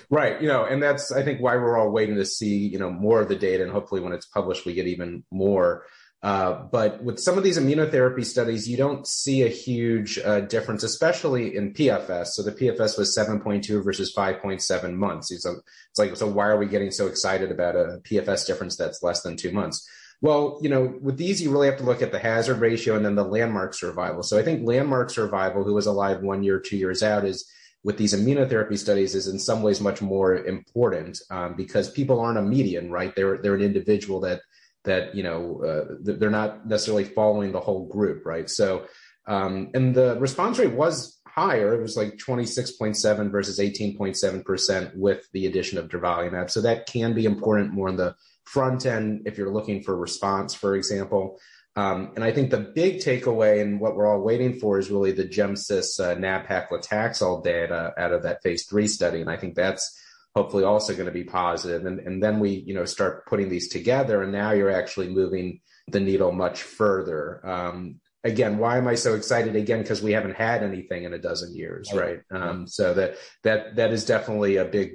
Right. 0.08 0.40
You 0.40 0.48
know, 0.48 0.64
and 0.64 0.82
that's, 0.82 1.12
I 1.12 1.22
think, 1.22 1.42
why 1.42 1.56
we're 1.56 1.76
all 1.76 1.90
waiting 1.90 2.16
to 2.16 2.24
see, 2.24 2.66
you 2.66 2.78
know, 2.78 2.88
more 2.88 3.20
of 3.20 3.28
the 3.28 3.36
data. 3.36 3.62
And 3.62 3.72
hopefully 3.72 4.00
when 4.00 4.14
it's 4.14 4.24
published, 4.24 4.64
we 4.64 4.72
get 4.72 4.86
even 4.86 5.22
more. 5.30 5.84
Uh, 6.24 6.62
but 6.72 7.04
with 7.04 7.20
some 7.20 7.36
of 7.36 7.44
these 7.44 7.58
immunotherapy 7.58 8.24
studies, 8.24 8.66
you 8.66 8.78
don't 8.78 9.06
see 9.06 9.42
a 9.42 9.48
huge 9.48 10.18
uh, 10.24 10.40
difference, 10.40 10.82
especially 10.82 11.54
in 11.54 11.74
PFS. 11.74 12.28
So 12.28 12.42
the 12.42 12.50
PFS 12.50 12.96
was 12.96 13.14
7.2 13.14 13.84
versus 13.84 14.10
5.7 14.16 14.94
months. 14.94 15.30
It's, 15.30 15.44
a, 15.44 15.52
it's 15.90 15.98
like, 15.98 16.16
so 16.16 16.26
why 16.26 16.46
are 16.46 16.56
we 16.56 16.64
getting 16.64 16.90
so 16.90 17.08
excited 17.08 17.50
about 17.50 17.76
a 17.76 18.00
PFS 18.04 18.46
difference 18.46 18.74
that's 18.74 19.02
less 19.02 19.20
than 19.20 19.36
two 19.36 19.52
months? 19.52 19.86
Well, 20.22 20.58
you 20.62 20.70
know, 20.70 20.94
with 21.02 21.18
these, 21.18 21.42
you 21.42 21.50
really 21.50 21.66
have 21.66 21.76
to 21.76 21.84
look 21.84 22.00
at 22.00 22.10
the 22.10 22.18
hazard 22.18 22.58
ratio 22.58 22.96
and 22.96 23.04
then 23.04 23.16
the 23.16 23.22
landmark 23.22 23.74
survival. 23.74 24.22
So 24.22 24.38
I 24.38 24.42
think 24.42 24.66
landmark 24.66 25.10
survival, 25.10 25.62
who 25.62 25.74
was 25.74 25.84
alive 25.84 26.22
one 26.22 26.42
year, 26.42 26.58
two 26.58 26.78
years 26.78 27.02
out, 27.02 27.26
is 27.26 27.46
with 27.82 27.98
these 27.98 28.14
immunotherapy 28.14 28.78
studies 28.78 29.14
is 29.14 29.28
in 29.28 29.38
some 29.38 29.60
ways 29.60 29.78
much 29.78 30.00
more 30.00 30.36
important 30.36 31.20
um, 31.30 31.54
because 31.54 31.90
people 31.90 32.18
aren't 32.18 32.38
a 32.38 32.42
median, 32.42 32.90
right? 32.90 33.14
They're 33.14 33.36
they're 33.36 33.54
an 33.54 33.60
individual 33.60 34.20
that 34.20 34.40
that 34.84 35.14
you 35.14 35.22
know 35.22 35.62
uh, 35.64 35.94
they're 36.00 36.30
not 36.30 36.66
necessarily 36.66 37.04
following 37.04 37.52
the 37.52 37.60
whole 37.60 37.86
group, 37.86 38.24
right? 38.24 38.48
So, 38.48 38.86
um, 39.26 39.70
and 39.74 39.94
the 39.94 40.18
response 40.20 40.58
rate 40.58 40.72
was 40.72 41.20
higher. 41.26 41.74
It 41.74 41.82
was 41.82 41.96
like 41.96 42.16
26.7 42.16 43.30
versus 43.30 43.58
18.7 43.58 44.44
percent 44.44 44.96
with 44.96 45.28
the 45.32 45.46
addition 45.46 45.78
of 45.78 45.88
durvalumab. 45.88 46.50
So 46.50 46.60
that 46.60 46.86
can 46.86 47.12
be 47.12 47.24
important 47.24 47.72
more 47.72 47.88
on 47.88 47.96
the 47.96 48.14
front 48.44 48.86
end 48.86 49.22
if 49.26 49.36
you're 49.36 49.52
looking 49.52 49.82
for 49.82 49.96
response, 49.96 50.54
for 50.54 50.76
example. 50.76 51.40
Um, 51.76 52.12
and 52.14 52.22
I 52.22 52.30
think 52.30 52.50
the 52.50 52.60
big 52.60 52.98
takeaway 52.98 53.60
and 53.60 53.80
what 53.80 53.96
we're 53.96 54.06
all 54.06 54.20
waiting 54.20 54.60
for 54.60 54.78
is 54.78 54.90
really 54.90 55.10
the 55.10 55.24
GemCis 55.24 55.98
uh, 55.98 56.14
nab-paclitaxel 56.16 57.42
data 57.42 57.92
out 57.98 58.12
of 58.12 58.22
that 58.22 58.42
phase 58.42 58.66
three 58.66 58.86
study. 58.86 59.20
And 59.20 59.28
I 59.28 59.36
think 59.36 59.56
that's 59.56 60.00
hopefully 60.34 60.64
also 60.64 60.94
going 60.94 61.06
to 61.06 61.12
be 61.12 61.24
positive. 61.24 61.86
And, 61.86 62.00
and 62.00 62.22
then 62.22 62.40
we, 62.40 62.50
you 62.50 62.74
know, 62.74 62.84
start 62.84 63.26
putting 63.26 63.48
these 63.48 63.68
together 63.68 64.22
and 64.22 64.32
now 64.32 64.50
you're 64.52 64.70
actually 64.70 65.08
moving 65.08 65.60
the 65.88 66.00
needle 66.00 66.32
much 66.32 66.62
further. 66.62 67.40
Um, 67.46 68.00
again, 68.24 68.58
why 68.58 68.78
am 68.78 68.88
I 68.88 68.96
so 68.96 69.14
excited? 69.14 69.54
Again, 69.54 69.82
because 69.82 70.02
we 70.02 70.12
haven't 70.12 70.36
had 70.36 70.62
anything 70.62 71.04
in 71.04 71.12
a 71.12 71.18
dozen 71.18 71.54
years, 71.54 71.92
right? 71.92 72.20
Um, 72.30 72.66
so 72.66 72.94
that, 72.94 73.16
that, 73.44 73.76
that 73.76 73.92
is 73.92 74.04
definitely 74.06 74.56
a 74.56 74.64
big 74.64 74.94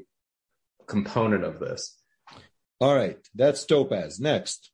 component 0.88 1.44
of 1.44 1.60
this. 1.60 1.96
All 2.82 2.96
right. 2.96 3.18
That's 3.36 3.66
Topaz. 3.66 4.20
Next. 4.20 4.72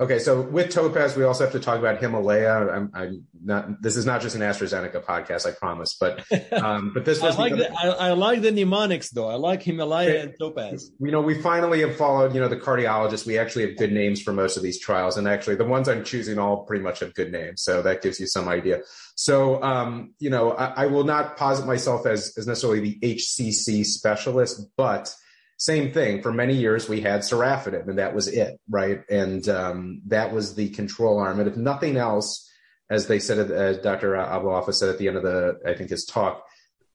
Okay, 0.00 0.18
so 0.18 0.40
with 0.40 0.70
Topaz, 0.70 1.16
we 1.16 1.22
also 1.22 1.44
have 1.44 1.52
to 1.52 1.60
talk 1.60 1.78
about 1.78 2.00
Himalaya. 2.00 2.68
I'm, 2.68 2.90
I'm, 2.94 3.26
not. 3.44 3.80
This 3.80 3.96
is 3.96 4.04
not 4.04 4.22
just 4.22 4.34
an 4.34 4.40
AstraZeneca 4.40 5.04
podcast, 5.04 5.46
I 5.46 5.52
promise. 5.52 5.94
But 5.94 6.24
um, 6.52 6.90
but 6.92 7.04
this 7.04 7.22
was. 7.22 7.36
I 7.36 7.38
like 7.38 7.54
the, 7.54 7.72
I, 7.72 8.08
I, 8.08 8.12
like 8.12 8.42
the 8.42 8.50
mnemonics 8.50 9.10
though. 9.10 9.28
I 9.28 9.34
like 9.34 9.62
Himalaya 9.62 10.22
and 10.22 10.34
Topaz. 10.36 10.90
You 10.98 11.12
know, 11.12 11.20
we 11.20 11.40
finally 11.40 11.82
have 11.82 11.94
followed. 11.96 12.34
You 12.34 12.40
know, 12.40 12.48
the 12.48 12.56
cardiologists. 12.56 13.24
We 13.24 13.38
actually 13.38 13.68
have 13.68 13.76
good 13.76 13.92
names 13.92 14.20
for 14.20 14.32
most 14.32 14.56
of 14.56 14.64
these 14.64 14.80
trials, 14.80 15.16
and 15.16 15.28
actually, 15.28 15.54
the 15.56 15.64
ones 15.64 15.88
I'm 15.88 16.02
choosing 16.02 16.40
all 16.40 16.64
pretty 16.64 16.82
much 16.82 16.98
have 16.98 17.14
good 17.14 17.30
names. 17.30 17.62
So 17.62 17.80
that 17.82 18.02
gives 18.02 18.18
you 18.18 18.26
some 18.26 18.48
idea. 18.48 18.80
So 19.14 19.62
um, 19.62 20.14
you 20.18 20.30
know, 20.30 20.52
I, 20.52 20.84
I 20.84 20.86
will 20.86 21.04
not 21.04 21.36
posit 21.36 21.66
myself 21.66 22.04
as 22.04 22.34
as 22.36 22.48
necessarily 22.48 22.80
the 22.80 22.98
HCC 23.00 23.86
specialist, 23.86 24.66
but 24.76 25.14
same 25.56 25.92
thing. 25.92 26.22
For 26.22 26.32
many 26.32 26.54
years, 26.54 26.88
we 26.88 27.00
had 27.00 27.20
sorafenib, 27.20 27.88
and 27.88 27.98
that 27.98 28.14
was 28.14 28.28
it, 28.28 28.60
right? 28.68 29.02
And 29.08 29.48
um, 29.48 30.02
that 30.06 30.32
was 30.32 30.54
the 30.54 30.68
control 30.70 31.18
arm. 31.18 31.40
And 31.40 31.48
if 31.48 31.56
nothing 31.56 31.96
else, 31.96 32.50
as 32.90 33.06
they 33.06 33.18
said, 33.18 33.50
as 33.50 33.78
Dr. 33.78 34.14
Abou-Alfa 34.14 34.72
said 34.72 34.88
at 34.88 34.98
the 34.98 35.08
end 35.08 35.16
of 35.16 35.22
the, 35.22 35.58
I 35.66 35.74
think 35.74 35.90
his 35.90 36.04
talk, 36.04 36.44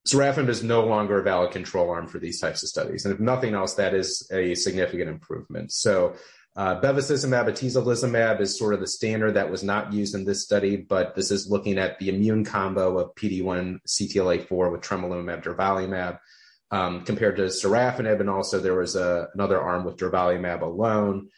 sorafenib 0.07 0.49
is 0.49 0.63
no 0.63 0.85
longer 0.85 1.19
a 1.19 1.23
valid 1.23 1.51
control 1.51 1.89
arm 1.89 2.07
for 2.07 2.19
these 2.19 2.39
types 2.39 2.63
of 2.63 2.69
studies. 2.69 3.05
And 3.05 3.13
if 3.13 3.19
nothing 3.19 3.53
else, 3.53 3.75
that 3.75 3.93
is 3.93 4.29
a 4.31 4.55
significant 4.55 5.09
improvement. 5.09 5.71
So 5.71 6.15
uh, 6.55 6.79
bevacizumab, 6.81 7.47
atezolizumab 7.47 8.41
is 8.41 8.57
sort 8.57 8.73
of 8.73 8.79
the 8.79 8.87
standard 8.87 9.33
that 9.35 9.49
was 9.49 9.63
not 9.63 9.93
used 9.93 10.15
in 10.15 10.25
this 10.25 10.43
study, 10.43 10.75
but 10.77 11.15
this 11.15 11.31
is 11.31 11.49
looking 11.49 11.77
at 11.77 11.97
the 11.99 12.09
immune 12.09 12.43
combo 12.43 12.97
of 12.97 13.15
PD-1 13.15 13.79
CTLA-4 13.87 14.71
with 14.71 14.81
tremelimumab, 14.81 15.43
durvalumab, 15.43 16.19
um, 16.71 17.03
compared 17.03 17.37
to 17.37 17.43
sorafenib, 17.43 18.19
and 18.19 18.29
also 18.29 18.59
there 18.59 18.75
was 18.75 18.95
a, 18.95 19.27
another 19.33 19.59
arm 19.59 19.85
with 19.85 19.97
durvalumab 19.97 20.61
alone. 20.61 21.29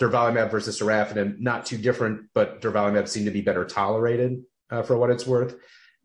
Durvalumab 0.00 0.50
versus 0.50 0.80
sorafenib, 0.80 1.38
not 1.38 1.66
too 1.66 1.78
different, 1.78 2.28
but 2.34 2.60
durvalumab 2.60 3.08
seemed 3.08 3.26
to 3.26 3.32
be 3.32 3.40
better 3.40 3.64
tolerated 3.64 4.42
uh, 4.70 4.82
for 4.82 4.96
what 4.96 5.10
it's 5.10 5.26
worth. 5.26 5.56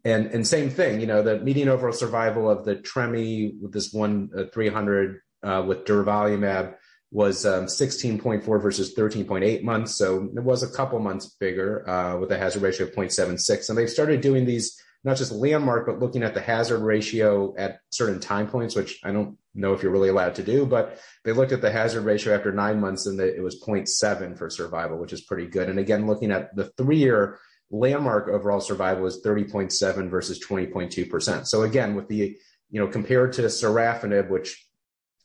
And 0.03 0.27
and 0.27 0.47
same 0.47 0.69
thing, 0.69 0.99
you 0.99 1.05
know, 1.05 1.21
the 1.21 1.39
median 1.39 1.69
overall 1.69 1.93
survival 1.93 2.49
of 2.49 2.65
the 2.65 2.75
Tremi 2.75 3.53
with 3.61 3.71
this 3.71 3.93
one 3.93 4.29
uh, 4.35 4.45
300 4.51 5.19
uh, 5.43 5.63
with 5.67 5.85
durvalumab 5.85 6.75
was 7.11 7.45
um, 7.45 7.65
16.4 7.65 8.43
versus 8.61 8.95
13.8 8.95 9.63
months. 9.63 9.95
So 9.95 10.29
it 10.35 10.43
was 10.43 10.63
a 10.63 10.71
couple 10.71 10.97
months 10.99 11.35
bigger 11.39 11.87
uh, 11.87 12.17
with 12.17 12.31
a 12.31 12.37
hazard 12.37 12.61
ratio 12.61 12.87
of 12.87 12.93
0.76. 12.93 13.69
And 13.69 13.77
they've 13.77 13.89
started 13.89 14.21
doing 14.21 14.45
these 14.45 14.81
not 15.03 15.17
just 15.17 15.31
landmark, 15.31 15.87
but 15.87 15.99
looking 15.99 16.23
at 16.23 16.33
the 16.33 16.41
hazard 16.41 16.79
ratio 16.79 17.55
at 17.57 17.79
certain 17.89 18.19
time 18.19 18.47
points, 18.47 18.75
which 18.75 18.99
I 19.03 19.11
don't 19.11 19.37
know 19.55 19.73
if 19.73 19.81
you're 19.81 19.91
really 19.91 20.09
allowed 20.09 20.35
to 20.35 20.43
do, 20.43 20.65
but 20.65 20.99
they 21.25 21.31
looked 21.31 21.51
at 21.51 21.61
the 21.61 21.71
hazard 21.71 22.03
ratio 22.03 22.35
after 22.35 22.51
nine 22.51 22.79
months 22.79 23.07
and 23.07 23.19
it 23.19 23.41
was 23.41 23.61
0.7 23.61 24.37
for 24.37 24.49
survival, 24.49 24.99
which 24.99 25.13
is 25.13 25.21
pretty 25.21 25.47
good. 25.47 25.69
And 25.69 25.79
again, 25.79 26.05
looking 26.05 26.31
at 26.31 26.55
the 26.55 26.65
three 26.77 26.99
year 26.99 27.39
landmark 27.71 28.27
overall 28.27 28.61
survival 28.61 29.05
is 29.07 29.21
30.7 29.25 30.09
versus 30.09 30.43
20.2%. 30.45 31.47
So 31.47 31.63
again, 31.63 31.95
with 31.95 32.07
the, 32.07 32.37
you 32.69 32.79
know, 32.79 32.87
compared 32.87 33.33
to 33.33 33.43
sorafenib, 33.43 34.29
which 34.29 34.67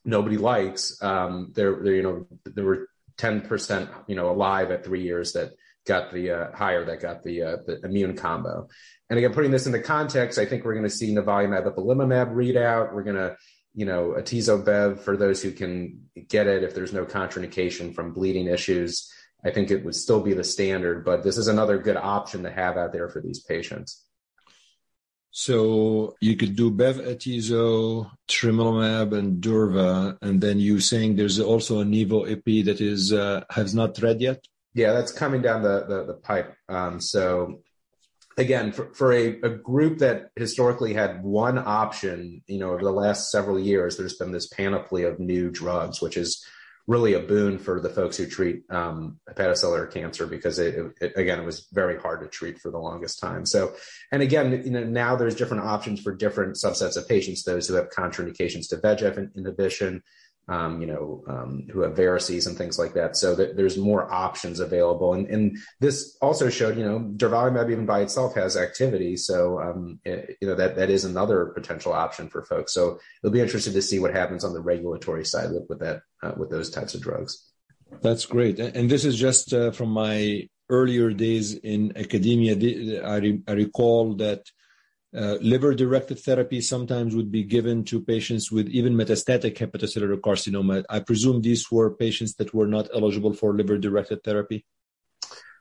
nobody 0.04 0.38
likes, 0.38 1.02
um, 1.02 1.52
there, 1.54 1.82
there, 1.82 1.94
you 1.94 2.02
know, 2.02 2.26
there 2.44 2.64
were 2.64 2.88
10%, 3.18 3.88
you 4.06 4.16
know, 4.16 4.30
alive 4.30 4.70
at 4.70 4.84
three 4.84 5.02
years 5.02 5.32
that 5.34 5.52
got 5.86 6.12
the 6.12 6.30
uh, 6.30 6.52
higher 6.52 6.84
that 6.84 7.00
got 7.00 7.22
the 7.22 7.42
uh, 7.42 7.56
the 7.66 7.80
immune 7.84 8.16
combo. 8.16 8.68
And 9.08 9.18
again, 9.18 9.32
putting 9.32 9.50
this 9.50 9.66
into 9.66 9.78
context, 9.80 10.38
I 10.38 10.46
think 10.46 10.64
we're 10.64 10.74
going 10.74 10.84
to 10.84 10.90
see 10.90 11.14
nivolumab 11.14 11.72
ipilimumab 11.72 12.34
readout. 12.34 12.92
We're 12.92 13.04
going 13.04 13.16
to, 13.16 13.36
you 13.74 13.86
know, 13.86 14.14
atezo-bev 14.18 15.02
for 15.02 15.16
those 15.16 15.42
who 15.42 15.52
can 15.52 16.08
get 16.28 16.46
it 16.46 16.64
if 16.64 16.74
there's 16.74 16.92
no 16.92 17.04
contraindication 17.04 17.94
from 17.94 18.12
bleeding 18.12 18.48
issues. 18.48 19.12
I 19.44 19.50
think 19.50 19.70
it 19.70 19.84
would 19.84 19.94
still 19.94 20.20
be 20.20 20.32
the 20.32 20.42
standard, 20.42 21.04
but 21.04 21.22
this 21.22 21.36
is 21.36 21.46
another 21.46 21.78
good 21.78 21.96
option 21.96 22.42
to 22.42 22.50
have 22.50 22.76
out 22.76 22.92
there 22.92 23.08
for 23.08 23.20
these 23.20 23.40
patients. 23.40 24.02
So 25.30 26.16
you 26.20 26.34
could 26.34 26.56
do 26.56 26.70
Bev 26.70 26.96
Atezo, 26.96 28.10
Tremelimumab, 28.26 29.16
and 29.16 29.42
Durva, 29.42 30.16
and 30.22 30.40
then 30.40 30.58
you 30.58 30.80
saying 30.80 31.14
there's 31.14 31.38
also 31.38 31.80
a 31.80 31.84
Nivo 31.84 32.26
Ipi 32.26 32.64
that 32.64 32.80
is 32.80 33.12
uh, 33.12 33.44
has 33.50 33.74
not 33.74 33.98
read 33.98 34.22
yet. 34.22 34.42
Yeah, 34.72 34.94
that's 34.94 35.12
coming 35.12 35.42
down 35.42 35.62
the 35.62 35.84
the, 35.86 36.04
the 36.06 36.14
pipe. 36.14 36.56
Um, 36.70 37.00
so 37.00 37.60
again, 38.36 38.72
for, 38.72 38.92
for 38.94 39.12
a, 39.12 39.40
a, 39.40 39.50
group 39.50 39.98
that 39.98 40.30
historically 40.36 40.92
had 40.92 41.22
one 41.22 41.58
option, 41.58 42.42
you 42.46 42.58
know, 42.58 42.72
over 42.72 42.84
the 42.84 42.92
last 42.92 43.30
several 43.30 43.58
years, 43.58 43.96
there's 43.96 44.16
been 44.16 44.32
this 44.32 44.46
panoply 44.46 45.04
of 45.04 45.18
new 45.18 45.50
drugs, 45.50 46.00
which 46.02 46.16
is 46.16 46.44
really 46.86 47.14
a 47.14 47.20
boon 47.20 47.58
for 47.58 47.80
the 47.80 47.88
folks 47.88 48.16
who 48.16 48.26
treat 48.26 48.62
um, 48.70 49.18
hepatocellular 49.28 49.92
cancer 49.92 50.26
because 50.26 50.58
it, 50.58 50.92
it, 51.00 51.12
again, 51.16 51.40
it 51.40 51.44
was 51.44 51.66
very 51.72 51.98
hard 51.98 52.20
to 52.20 52.28
treat 52.28 52.60
for 52.60 52.70
the 52.70 52.78
longest 52.78 53.18
time. 53.18 53.44
So, 53.44 53.74
and 54.12 54.22
again, 54.22 54.62
you 54.64 54.70
know, 54.70 54.84
now 54.84 55.16
there's 55.16 55.34
different 55.34 55.64
options 55.64 56.00
for 56.00 56.14
different 56.14 56.54
subsets 56.54 56.96
of 56.96 57.08
patients, 57.08 57.42
those 57.42 57.66
who 57.66 57.74
have 57.74 57.90
contraindications 57.90 58.68
to 58.68 58.76
VEGF 58.76 59.34
inhibition, 59.36 60.02
um, 60.48 60.80
you 60.80 60.86
know, 60.86 61.24
um, 61.28 61.66
who 61.72 61.80
have 61.80 61.94
varices 61.94 62.46
and 62.46 62.56
things 62.56 62.78
like 62.78 62.94
that. 62.94 63.16
So 63.16 63.34
that 63.34 63.56
there's 63.56 63.76
more 63.76 64.12
options 64.12 64.60
available. 64.60 65.14
And, 65.14 65.26
and 65.26 65.58
this 65.80 66.16
also 66.22 66.48
showed, 66.50 66.78
you 66.78 66.84
know, 66.84 67.00
durvalumab 67.00 67.70
even 67.70 67.86
by 67.86 68.00
itself 68.00 68.34
has 68.34 68.56
activity. 68.56 69.16
So, 69.16 69.60
um, 69.60 69.98
it, 70.04 70.36
you 70.40 70.48
know, 70.48 70.54
that, 70.54 70.76
that 70.76 70.90
is 70.90 71.04
another 71.04 71.46
potential 71.46 71.92
option 71.92 72.28
for 72.28 72.44
folks. 72.44 72.72
So 72.72 73.00
it'll 73.22 73.32
be 73.32 73.40
interesting 73.40 73.72
to 73.74 73.82
see 73.82 73.98
what 73.98 74.14
happens 74.14 74.44
on 74.44 74.52
the 74.52 74.60
regulatory 74.60 75.24
side 75.24 75.50
with, 75.50 75.64
with 75.68 75.80
that, 75.80 76.02
uh, 76.22 76.32
with 76.36 76.50
those 76.50 76.70
types 76.70 76.94
of 76.94 77.02
drugs. 77.02 77.50
That's 78.02 78.26
great. 78.26 78.58
And 78.58 78.90
this 78.90 79.04
is 79.04 79.16
just 79.16 79.52
uh, 79.52 79.70
from 79.72 79.90
my 79.90 80.48
earlier 80.68 81.12
days 81.12 81.54
in 81.54 81.96
academia. 81.96 82.54
I, 83.04 83.16
re- 83.16 83.42
I 83.46 83.52
recall 83.52 84.14
that 84.16 84.42
uh, 85.16 85.38
liver-directed 85.40 86.18
therapy 86.18 86.60
sometimes 86.60 87.16
would 87.16 87.32
be 87.32 87.42
given 87.42 87.84
to 87.84 88.00
patients 88.00 88.52
with 88.52 88.68
even 88.68 88.94
metastatic 88.94 89.56
hepatocellular 89.56 90.20
carcinoma. 90.20 90.84
I 90.90 91.00
presume 91.00 91.40
these 91.40 91.70
were 91.70 91.90
patients 91.94 92.34
that 92.34 92.52
were 92.52 92.66
not 92.66 92.88
eligible 92.94 93.32
for 93.32 93.54
liver-directed 93.54 94.22
therapy. 94.22 94.66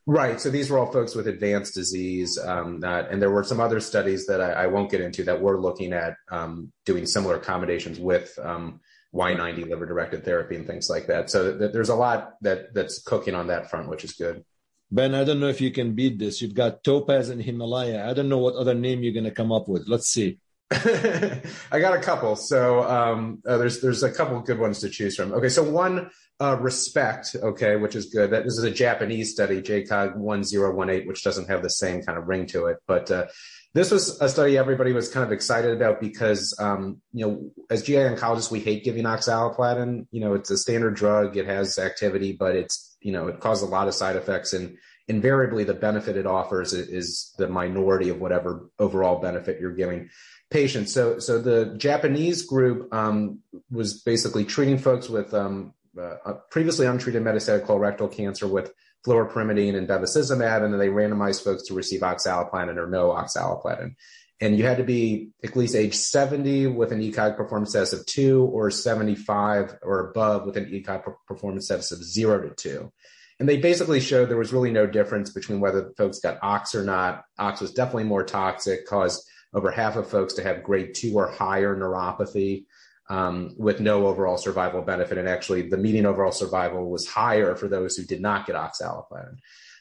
Right. 0.08 0.40
So 0.40 0.52
these 0.52 0.70
were 0.70 0.78
all 0.78 0.92
folks 0.92 1.16
with 1.16 1.28
advanced 1.28 1.74
disease, 1.74 2.38
um, 2.38 2.80
that, 2.82 3.10
and 3.10 3.20
there 3.20 3.32
were 3.32 3.44
some 3.44 3.60
other 3.60 3.80
studies 3.80 4.28
that 4.28 4.40
I, 4.40 4.52
I 4.52 4.68
won't 4.68 4.92
get 4.92 5.02
into 5.02 5.24
that 5.24 5.42
were 5.42 5.60
looking 5.60 5.94
at 5.94 6.16
um, 6.30 6.72
doing 6.86 7.08
similar 7.08 7.38
accommodations 7.38 8.00
with 8.00 8.38
um, 8.44 8.82
Y90 9.16 9.68
liver-directed 9.68 10.24
therapy 10.24 10.58
and 10.58 10.68
things 10.68 10.90
like 10.90 11.08
that. 11.08 11.32
So 11.32 11.58
th- 11.58 11.72
there's 11.72 11.90
a 11.90 11.96
lot 11.96 12.34
that 12.42 12.74
that's 12.76 13.02
cooking 13.02 13.34
on 13.34 13.48
that 13.48 13.72
front, 13.72 13.90
which 13.90 14.04
is 14.04 14.14
good. 14.14 14.44
Ben, 14.92 15.16
I 15.16 15.24
don't 15.24 15.40
know 15.40 15.48
if 15.48 15.62
you 15.62 15.72
can 15.72 15.94
beat 15.94 16.20
this. 16.20 16.42
You've 16.42 16.54
got 16.54 16.84
Topaz 16.84 17.30
and 17.30 17.42
Himalaya. 17.42 18.08
I 18.08 18.14
don't 18.14 18.30
know 18.30 18.38
what 18.38 18.56
other 18.56 18.74
name 18.74 19.04
you're 19.04 19.14
going 19.14 19.26
to 19.26 19.32
come 19.32 19.52
up 19.52 19.68
with. 19.68 19.88
Let's 19.88 20.10
see. 20.10 20.38
I 20.72 21.80
got 21.80 21.96
a 21.96 22.00
couple. 22.00 22.36
So 22.36 22.84
um, 22.84 23.42
uh, 23.48 23.58
there's 23.58 23.82
there's 23.82 24.04
a 24.04 24.12
couple 24.12 24.40
good 24.42 24.60
ones 24.60 24.80
to 24.80 24.90
choose 24.90 25.16
from. 25.16 25.32
Okay, 25.34 25.50
so 25.50 25.64
one 25.64 26.10
uh, 26.42 26.58
respect. 26.60 27.36
Okay, 27.36 27.76
which 27.76 27.96
is 27.96 28.08
good. 28.08 28.32
That 28.32 28.46
this 28.46 28.58
is 28.58 28.64
a 28.64 28.72
Japanese 28.72 29.32
study, 29.32 29.62
JCOG 29.62 30.16
one 30.18 30.44
zero 30.44 30.74
one 30.74 30.90
eight, 30.90 31.08
which 31.08 31.24
doesn't 31.24 31.50
have 31.50 31.62
the 31.62 31.70
same 31.70 32.02
kind 32.02 32.18
of 32.18 32.28
ring 32.28 32.48
to 32.48 32.66
it. 32.68 32.78
But 32.88 33.12
uh, 33.12 33.28
this 33.76 33.92
was 33.92 34.22
a 34.22 34.30
study 34.30 34.58
everybody 34.58 34.94
was 34.94 35.10
kind 35.10 35.26
of 35.26 35.34
excited 35.34 35.74
about 35.74 36.00
because 36.00 36.56
um, 36.60 37.02
you 37.12 37.28
know, 37.28 37.52
as 37.70 37.84
GI 37.84 37.96
oncologists, 37.96 38.50
we 38.50 38.62
hate 38.62 38.86
giving 38.86 39.04
oxaliplatin. 39.04 40.08
You 40.12 40.22
know, 40.22 40.34
it's 40.34 40.50
a 40.50 40.58
standard 40.58 40.96
drug. 40.96 41.36
It 41.36 41.46
has 41.46 41.78
activity, 41.78 42.32
but 42.32 42.56
it's 42.56 42.98
you 43.02 43.12
know, 43.12 43.28
it 43.28 43.42
causes 43.42 43.68
a 43.68 43.72
lot 43.72 43.90
of 43.90 43.94
side 43.94 44.16
effects 44.16 44.54
and 44.54 44.78
invariably 45.08 45.66
the 45.66 45.74
benefit 45.74 46.16
it 46.16 46.26
offers 46.26 46.74
is 46.74 47.36
the 47.38 47.48
minority 47.48 48.10
of 48.10 48.20
whatever 48.20 48.70
overall 48.80 49.20
benefit 49.22 49.60
you're 49.60 49.76
giving 49.76 50.10
patients. 50.50 50.94
So, 50.94 51.20
so 51.20 51.40
the 51.40 51.76
Japanese 51.78 52.44
group 52.44 52.92
um, 52.94 53.40
was 53.70 54.02
basically 54.02 54.46
treating 54.46 54.78
folks 54.78 55.10
with 55.10 55.34
um, 55.34 55.74
uh, 56.00 56.34
previously 56.50 56.88
untreated 56.88 57.24
metastatic 57.24 57.66
colorectal 57.66 58.12
cancer 58.12 58.48
with 58.48 58.74
fluoropyrimidine 59.06 59.76
and 59.76 59.88
bevacizumab, 59.88 60.64
and 60.64 60.74
then 60.74 60.80
they 60.80 60.88
randomized 60.88 61.44
folks 61.44 61.64
to 61.64 61.74
receive 61.74 62.02
oxaliplatin 62.02 62.78
or 62.78 62.88
no 62.88 63.10
oxaliplatin. 63.10 63.96
And 64.42 64.58
you 64.58 64.66
had 64.66 64.78
to 64.78 64.84
be 64.84 65.30
at 65.44 65.56
least 65.56 65.76
age 65.76 65.96
70 65.96 66.68
with 66.68 66.92
an 66.92 67.00
ECOG 67.00 67.38
performance 67.38 67.70
status 67.70 67.94
of 67.94 68.06
two 68.06 68.44
or 68.52 68.70
75 68.70 69.78
or 69.82 70.10
above 70.10 70.46
with 70.46 70.58
an 70.58 70.66
ECOG 70.66 71.16
performance 71.26 71.66
status 71.66 71.92
of 71.92 72.04
zero 72.04 72.42
to 72.42 72.54
two. 72.54 72.92
And 73.40 73.48
they 73.48 73.58
basically 73.58 74.00
showed 74.00 74.30
there 74.30 74.38
was 74.38 74.54
really 74.54 74.72
no 74.72 74.88
difference 74.88 75.30
between 75.30 75.60
whether 75.60 75.94
folks 75.98 76.20
got 76.20 76.40
ox 76.42 76.76
or 76.76 76.84
not. 76.84 77.24
Ox 77.38 77.62
was 77.62 77.72
definitely 77.72 78.06
more 78.06 78.24
toxic, 78.24 78.86
caused 78.86 79.26
over 79.54 79.72
half 79.72 79.96
of 79.96 80.10
folks 80.10 80.34
to 80.34 80.44
have 80.44 80.64
grade 80.64 80.94
two 80.96 81.14
or 81.16 81.32
higher 81.32 81.76
neuropathy 81.76 82.66
um, 83.10 83.54
with 83.58 83.80
no 83.80 84.08
overall 84.08 84.38
survival 84.38 84.82
benefit. 84.82 85.18
And 85.18 85.28
actually, 85.28 85.70
the 85.70 85.78
median 85.78 86.06
overall 86.06 86.32
survival 86.32 86.90
was 86.90 87.08
higher 87.08 87.56
for 87.56 87.68
those 87.68 87.96
who 87.96 88.04
did 88.04 88.22
not 88.22 88.46
get 88.46 88.56
oxaliplatin. 88.56 89.38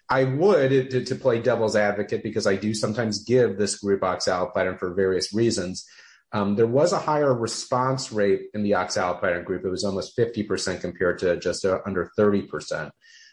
I 0.09 0.25
would 0.25 0.91
to, 0.91 1.05
to, 1.05 1.15
play 1.15 1.41
devil's 1.41 1.77
advocate 1.77 2.23
because 2.23 2.47
I 2.47 2.57
do 2.57 2.75
sometimes 2.75 3.25
give 3.25 3.57
this 3.57 3.77
group 3.77 4.03
oxaliplatin 4.03 4.79
for 4.79 4.93
various 4.93 5.33
reasons. 5.33 5.87
Um, 6.33 6.57
there 6.57 6.67
was 6.67 6.93
a 6.93 6.99
higher 6.99 7.33
response 7.33 8.13
rate 8.13 8.43
in 8.53 8.63
the 8.63 8.73
oxaliplatin 8.73 9.45
group. 9.45 9.65
It 9.65 9.71
was 9.71 9.85
almost 9.85 10.17
50% 10.19 10.81
compared 10.81 11.21
to 11.21 11.39
just 11.39 11.65
under 11.65 12.11
30%. 12.19 12.91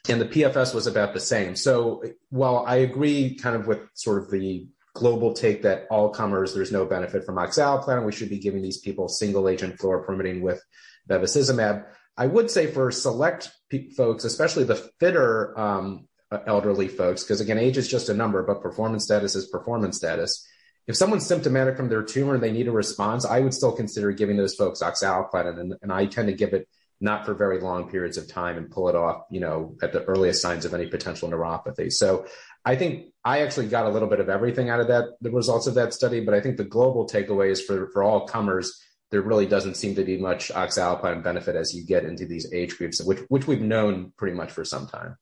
And 0.08 0.22
the 0.22 0.26
PFS 0.26 0.74
was 0.74 0.88
about 0.88 1.14
the 1.14 1.20
same. 1.20 1.56
So 1.56 2.04
while 2.30 2.64
I 2.66 2.78
agree 2.78 3.36
kind 3.36 3.56
of 3.56 3.68
with 3.68 3.80
sort 3.94 4.24
of 4.24 4.32
the 4.32 4.68
global 4.94 5.34
take 5.34 5.62
that 5.62 5.88
all 5.90 6.10
comers, 6.10 6.54
there's 6.54 6.72
no 6.72 6.86
benefit 6.86 7.26
from 7.26 7.36
oxaliplatin, 7.36 8.06
we 8.06 8.12
should 8.12 8.30
be 8.30 8.40
giving 8.40 8.62
these 8.62 8.80
people 8.80 9.08
single 9.08 9.48
agent 9.48 9.78
fluoropyrimidine 9.78 10.42
with 10.42 10.62
bevacizumab. 11.10 11.86
I 12.18 12.28
would 12.28 12.52
say 12.52 12.68
for 12.68 12.92
select 12.92 13.50
folks, 13.96 14.26
especially 14.26 14.66
the 14.66 14.76
fitter 15.00 15.58
um, 15.58 16.08
elderly 16.46 16.88
folks, 16.88 17.24
because 17.24 17.42
again, 17.42 17.58
age 17.58 17.78
is 17.78 17.88
just 17.88 18.10
a 18.10 18.14
number, 18.14 18.44
but 18.44 18.62
performance 18.62 19.06
status 19.06 19.36
is 19.36 19.48
performance 19.48 19.98
status. 19.98 20.46
if 20.88 20.96
someone's 20.96 21.26
symptomatic 21.26 21.78
from 21.78 21.90
their 21.90 22.04
tumor 22.04 22.34
and 22.34 22.44
they 22.44 22.52
need 22.52 22.68
a 22.68 22.72
response, 22.72 23.26
I 23.26 23.40
would 23.40 23.54
still 23.54 23.72
consider 23.72 24.12
giving 24.12 24.38
those 24.38 24.56
folks 24.56 24.82
oxaliplatin. 24.82 25.60
And, 25.60 25.76
and 25.82 25.92
I 25.92 26.06
tend 26.06 26.28
to 26.28 26.34
give 26.34 26.54
it 26.54 26.68
not 27.00 27.26
for 27.26 27.34
very 27.34 27.60
long 27.60 27.90
periods 27.90 28.18
of 28.18 28.28
time 28.28 28.58
and 28.58 28.70
pull 28.70 28.90
it 28.90 28.96
off, 28.96 29.24
you 29.32 29.40
know, 29.40 29.76
at 29.82 29.92
the 29.92 30.04
earliest 30.04 30.42
signs 30.42 30.66
of 30.66 30.74
any 30.74 30.88
potential 30.88 31.30
neuropathy. 31.30 31.92
So 31.92 32.26
I 32.66 32.76
think 32.76 33.08
I 33.24 33.42
actually 33.42 33.68
got 33.68 33.86
a 33.86 33.90
little 33.90 34.08
bit 34.08 34.20
of 34.20 34.30
everything 34.30 34.70
out 34.70 34.80
of 34.80 34.88
that, 34.88 35.16
the 35.22 35.32
results 35.32 35.68
of 35.68 35.76
that 35.76 35.94
study. 35.94 36.24
But 36.24 36.34
I 36.34 36.42
think 36.42 36.58
the 36.58 36.64
global 36.64 37.08
takeaway 37.08 37.50
is 37.52 37.62
for, 37.62 37.90
for 37.92 38.04
all 38.04 38.28
comers, 38.28 38.80
there 39.10 39.22
really 39.22 39.46
doesn't 39.46 39.76
seem 39.76 39.96
to 39.96 40.04
be 40.04 40.18
much 40.18 40.50
oxaliplatin 40.50 41.24
benefit 41.24 41.56
as 41.56 41.76
you 41.76 41.86
get 41.86 42.06
into 42.06 42.26
these 42.26 42.52
age 42.54 42.78
groups, 42.78 43.02
which, 43.04 43.20
which 43.28 43.48
we've 43.48 43.62
known 43.62 44.14
pretty 44.18 44.36
much 44.36 44.52
for 44.52 44.64
some 44.64 44.88
time. 44.88 45.18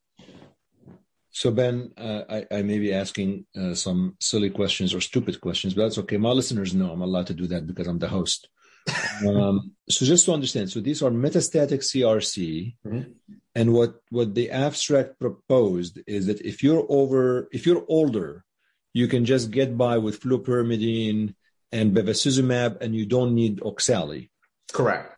So 1.32 1.52
Ben, 1.52 1.92
uh, 1.98 2.24
I, 2.30 2.46
I, 2.52 2.62
may 2.64 2.80
be 2.80 2.94
asking 2.94 3.46
uh, 3.56 3.74
some 3.74 4.16
silly 4.20 4.50
questions 4.50 4.94
or 4.94 5.02
stupid 5.02 5.40
questions, 5.40 5.74
but 5.74 5.84
that's 5.84 5.98
okay. 6.00 6.18
My 6.18 6.32
listeners 6.32 6.74
know 6.74 6.92
I'm 6.92 7.02
allowed 7.02 7.28
to 7.28 7.34
do 7.34 7.48
that 7.48 7.68
because 7.68 7.88
I'm 7.88 8.00
the 8.00 8.08
host. 8.08 8.50
um, 9.28 9.72
so 9.88 10.06
just 10.06 10.26
to 10.26 10.34
understand, 10.34 10.72
so 10.72 10.80
these 10.80 11.04
are 11.04 11.12
metastatic 11.12 11.80
CRC, 11.80 12.76
mm-hmm. 12.86 13.12
And 13.56 13.74
what 13.74 13.96
what 14.10 14.36
the 14.36 14.52
abstract 14.52 15.20
proposed 15.20 16.00
is 16.06 16.28
that 16.28 16.42
if 16.42 16.64
you're 16.64 16.86
over, 16.90 17.50
if 17.52 17.66
you're 17.66 17.86
older, 17.88 18.46
you 18.94 19.08
can 19.08 19.26
just 19.26 19.52
get 19.52 19.78
by 19.78 19.98
with 19.98 20.22
fluoropyrimidine 20.22 21.34
and 21.72 21.96
bevacizumab, 21.96 22.82
and 22.82 22.96
you 22.96 23.06
don't 23.06 23.34
need 23.34 23.60
oxali. 23.62 24.30
Correct. 24.72 25.16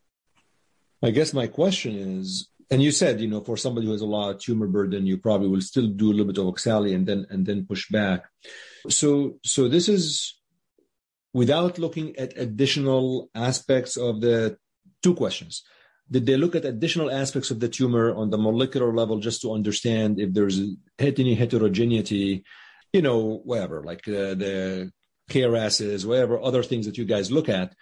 I 1.03 1.11
guess 1.11 1.33
my 1.33 1.47
question 1.47 1.95
is, 1.95 2.47
and 2.69 2.81
you 2.81 2.91
said, 2.91 3.19
you 3.19 3.27
know, 3.27 3.41
for 3.41 3.57
somebody 3.57 3.85
who 3.85 3.91
has 3.91 4.01
a 4.01 4.05
lot 4.05 4.29
of 4.29 4.39
tumor 4.39 4.67
burden, 4.67 5.05
you 5.05 5.17
probably 5.17 5.49
will 5.49 5.61
still 5.61 5.87
do 5.87 6.09
a 6.09 6.13
little 6.13 6.31
bit 6.31 6.37
of 6.37 6.45
oxali 6.45 6.95
and 6.95 7.05
then 7.05 7.25
and 7.29 7.45
then 7.45 7.65
push 7.65 7.89
back. 7.89 8.25
So 8.89 9.39
so 9.43 9.67
this 9.67 9.89
is 9.89 10.39
without 11.33 11.79
looking 11.79 12.15
at 12.17 12.37
additional 12.37 13.29
aspects 13.35 13.97
of 13.97 14.21
the 14.21 14.57
two 15.03 15.15
questions. 15.15 15.63
Did 16.11 16.25
they 16.25 16.35
look 16.35 16.55
at 16.55 16.65
additional 16.65 17.09
aspects 17.09 17.51
of 17.51 17.61
the 17.61 17.69
tumor 17.69 18.13
on 18.13 18.29
the 18.29 18.37
molecular 18.37 18.93
level 18.93 19.19
just 19.19 19.41
to 19.41 19.53
understand 19.53 20.19
if 20.19 20.33
there's 20.33 20.59
any 20.99 21.35
heterogeneity, 21.35 22.43
you 22.91 23.01
know, 23.01 23.41
whatever, 23.45 23.81
like 23.81 24.05
uh, 24.09 24.35
the 24.35 24.91
KRASs, 25.29 26.05
whatever 26.05 26.41
other 26.41 26.63
things 26.63 26.85
that 26.85 26.97
you 26.97 27.05
guys 27.05 27.31
look 27.31 27.47
at? 27.47 27.73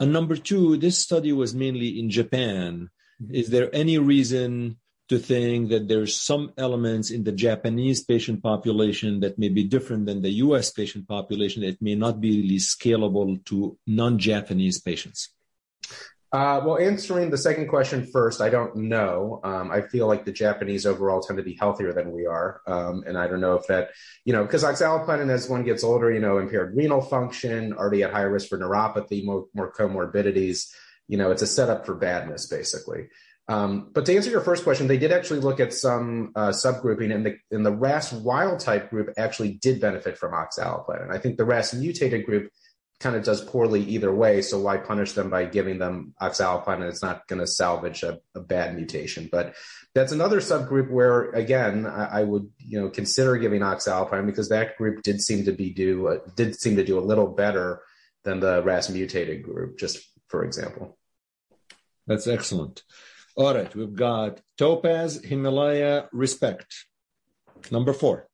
And 0.00 0.12
number 0.12 0.36
two, 0.36 0.78
this 0.78 0.98
study 0.98 1.32
was 1.32 1.54
mainly 1.54 1.98
in 2.00 2.08
Japan. 2.08 2.88
Mm-hmm. 3.22 3.34
Is 3.34 3.50
there 3.50 3.68
any 3.74 3.98
reason 3.98 4.78
to 5.10 5.18
think 5.18 5.68
that 5.68 5.86
there's 5.86 6.16
some 6.16 6.52
elements 6.56 7.10
in 7.10 7.24
the 7.24 7.32
Japanese 7.32 8.02
patient 8.02 8.42
population 8.42 9.20
that 9.20 9.38
may 9.38 9.50
be 9.50 9.64
different 9.64 10.06
than 10.06 10.22
the 10.22 10.30
US 10.44 10.70
patient 10.70 11.06
population 11.06 11.62
that 11.62 11.82
may 11.82 11.94
not 11.94 12.20
be 12.20 12.40
really 12.40 12.56
scalable 12.56 13.44
to 13.44 13.76
non 13.86 14.18
Japanese 14.18 14.80
patients? 14.80 15.28
Uh, 16.34 16.60
well, 16.64 16.78
answering 16.78 17.30
the 17.30 17.38
second 17.38 17.68
question 17.68 18.04
first, 18.04 18.40
I 18.40 18.50
don't 18.50 18.74
know. 18.74 19.38
Um, 19.44 19.70
I 19.70 19.82
feel 19.82 20.08
like 20.08 20.24
the 20.24 20.32
Japanese 20.32 20.84
overall 20.84 21.20
tend 21.20 21.36
to 21.36 21.44
be 21.44 21.54
healthier 21.54 21.92
than 21.92 22.10
we 22.10 22.26
are. 22.26 22.60
Um, 22.66 23.04
and 23.06 23.16
I 23.16 23.28
don't 23.28 23.40
know 23.40 23.54
if 23.54 23.68
that, 23.68 23.90
you 24.24 24.32
know, 24.32 24.42
because 24.42 24.64
oxaliplatin 24.64 25.30
as 25.30 25.48
one 25.48 25.62
gets 25.62 25.84
older, 25.84 26.12
you 26.12 26.18
know, 26.18 26.38
impaired 26.38 26.76
renal 26.76 27.00
function, 27.00 27.72
already 27.72 28.02
at 28.02 28.10
higher 28.10 28.32
risk 28.32 28.48
for 28.48 28.58
neuropathy, 28.58 29.24
more, 29.24 29.46
more 29.54 29.72
comorbidities, 29.72 30.72
you 31.06 31.16
know, 31.16 31.30
it's 31.30 31.42
a 31.42 31.46
setup 31.46 31.86
for 31.86 31.94
badness, 31.94 32.46
basically. 32.48 33.06
Um, 33.46 33.90
but 33.92 34.04
to 34.06 34.16
answer 34.16 34.30
your 34.30 34.40
first 34.40 34.64
question, 34.64 34.88
they 34.88 34.98
did 34.98 35.12
actually 35.12 35.38
look 35.38 35.60
at 35.60 35.72
some 35.72 36.32
uh, 36.34 36.48
subgrouping, 36.48 37.14
and 37.14 37.26
the, 37.26 37.36
and 37.52 37.64
the 37.64 37.70
RAS 37.70 38.12
wild 38.12 38.58
type 38.58 38.90
group 38.90 39.08
actually 39.16 39.52
did 39.52 39.80
benefit 39.80 40.18
from 40.18 40.32
oxaliplatin. 40.32 41.14
I 41.14 41.18
think 41.18 41.36
the 41.36 41.44
RAS 41.44 41.74
mutated 41.74 42.26
group 42.26 42.50
kind 43.00 43.16
of 43.16 43.24
does 43.24 43.44
poorly 43.44 43.82
either 43.82 44.14
way. 44.14 44.40
So 44.40 44.60
why 44.60 44.76
punish 44.76 45.12
them 45.12 45.30
by 45.30 45.44
giving 45.44 45.78
them 45.78 46.14
oxaliplatin? 46.20 46.88
It's 46.88 47.02
not 47.02 47.26
going 47.26 47.40
to 47.40 47.46
salvage 47.46 48.02
a, 48.02 48.20
a, 48.34 48.40
bad 48.40 48.74
mutation. 48.74 49.28
But 49.30 49.54
that's 49.94 50.12
another 50.12 50.40
subgroup 50.40 50.90
where, 50.90 51.30
again, 51.30 51.86
I, 51.86 52.20
I, 52.20 52.22
would 52.22 52.50
you 52.58 52.80
know 52.80 52.88
consider 52.88 53.36
giving 53.36 53.60
oxaliplatin 53.60 54.26
because 54.26 54.48
that 54.48 54.76
group 54.76 55.02
did 55.02 55.20
seem 55.20 55.44
to 55.44 55.52
be 55.52 55.70
do 55.70 56.08
uh, 56.08 56.18
did 56.36 56.58
seem 56.58 56.76
to 56.76 56.84
do 56.84 56.98
a 56.98 57.00
little 57.00 57.26
better 57.26 57.82
than 58.22 58.40
the 58.40 58.62
RAS 58.62 58.88
mutated 58.88 59.42
group, 59.42 59.78
just 59.78 59.98
for 60.28 60.44
example. 60.44 60.96
That's 62.06 62.26
excellent. 62.26 62.82
All 63.36 63.54
right, 63.54 63.74
we've 63.74 63.94
got 63.94 64.40
Topaz, 64.56 65.20
Himalaya, 65.24 66.08
Respect. 66.12 66.86
Number 67.70 67.92
four. 67.92 68.28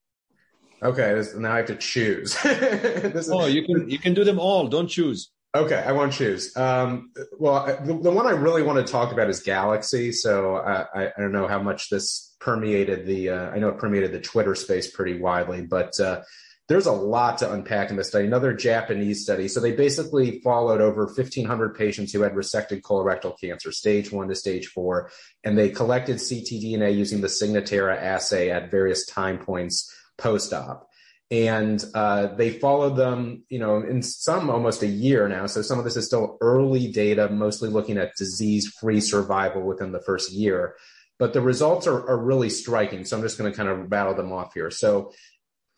Okay, 0.83 1.15
this, 1.15 1.35
now 1.35 1.53
I 1.53 1.59
have 1.59 1.67
to 1.67 1.77
choose. 1.77 2.37
is, 2.45 3.31
oh, 3.31 3.47
you 3.47 3.65
can 3.65 3.91
you 3.91 3.99
can 3.99 4.15
do 4.15 4.25
them 4.25 4.39
all. 4.39 4.67
Don't 4.69 4.89
choose. 4.89 5.31
Okay, 5.55 5.83
I 5.85 5.93
won't 5.93 6.13
choose. 6.13 6.57
Um, 6.57 7.13
well, 7.39 7.67
the, 7.85 7.95
the, 7.95 8.11
one 8.11 8.27
I 8.29 8.31
really 8.31 8.63
want 8.63 8.85
to 8.87 8.91
talk 8.91 9.13
about 9.13 9.29
is 9.29 9.41
Galaxy. 9.41 10.13
So 10.13 10.57
uh, 10.57 10.87
I, 10.95 11.07
I, 11.07 11.13
don't 11.19 11.33
know 11.33 11.49
how 11.49 11.61
much 11.61 11.91
this 11.91 12.37
permeated 12.39 13.05
the. 13.05 13.31
Uh, 13.31 13.51
I 13.51 13.59
know 13.59 13.69
it 13.69 13.79
permeated 13.79 14.13
the 14.13 14.21
Twitter 14.21 14.55
space 14.55 14.91
pretty 14.91 15.19
widely, 15.19 15.63
but 15.63 15.99
uh, 15.99 16.23
there's 16.69 16.87
a 16.87 16.93
lot 16.93 17.39
to 17.39 17.53
unpack 17.53 17.91
in 17.91 17.97
this 17.97 18.09
study. 18.09 18.27
Another 18.27 18.55
Japanese 18.55 19.25
study. 19.25 19.49
So 19.49 19.59
they 19.59 19.73
basically 19.73 20.41
followed 20.41 20.81
over 20.81 21.07
1,500 21.07 21.75
patients 21.75 22.13
who 22.13 22.21
had 22.23 22.35
resected 22.35 22.83
colorectal 22.83 23.35
cancer, 23.41 23.73
stage 23.73 24.13
one 24.13 24.29
to 24.29 24.37
stage 24.37 24.69
four, 24.69 25.11
and 25.43 25.59
they 25.59 25.69
collected 25.69 26.19
ctDNA 26.19 26.97
using 26.97 27.21
the 27.21 27.27
Signatera 27.27 28.01
assay 28.01 28.51
at 28.51 28.71
various 28.71 29.05
time 29.05 29.39
points 29.39 29.93
post-op. 30.21 30.87
And 31.33 31.85
uh, 31.95 32.35
they 32.35 32.51
followed 32.51 32.97
them, 32.97 33.45
you 33.49 33.61
know, 33.61 33.81
in 33.81 34.03
some 34.03 34.51
almost 34.51 34.83
a 34.83 34.89
year 34.89 35.29
now. 35.29 35.47
So 35.47 35.63
some 35.63 35.79
of 35.79 35.85
this 35.85 35.97
is 35.97 36.07
still 36.07 36.37
early 36.41 36.91
data, 36.91 37.29
mostly 37.29 37.69
looking 37.69 37.99
at 37.99 38.17
disease-free 38.17 39.01
survival 39.01 39.63
within 39.63 39.93
the 39.93 40.01
first 40.01 40.33
year. 40.33 40.75
But 41.21 41.33
the 41.33 41.41
results 41.41 41.87
are, 41.87 42.09
are 42.09 42.19
really 42.19 42.51
striking. 42.51 43.05
So 43.05 43.17
I'm 43.17 43.23
just 43.23 43.39
going 43.39 43.51
to 43.51 43.57
kind 43.57 43.69
of 43.69 43.93
rattle 43.93 44.15
them 44.15 44.33
off 44.33 44.55
here. 44.55 44.71
So 44.71 45.13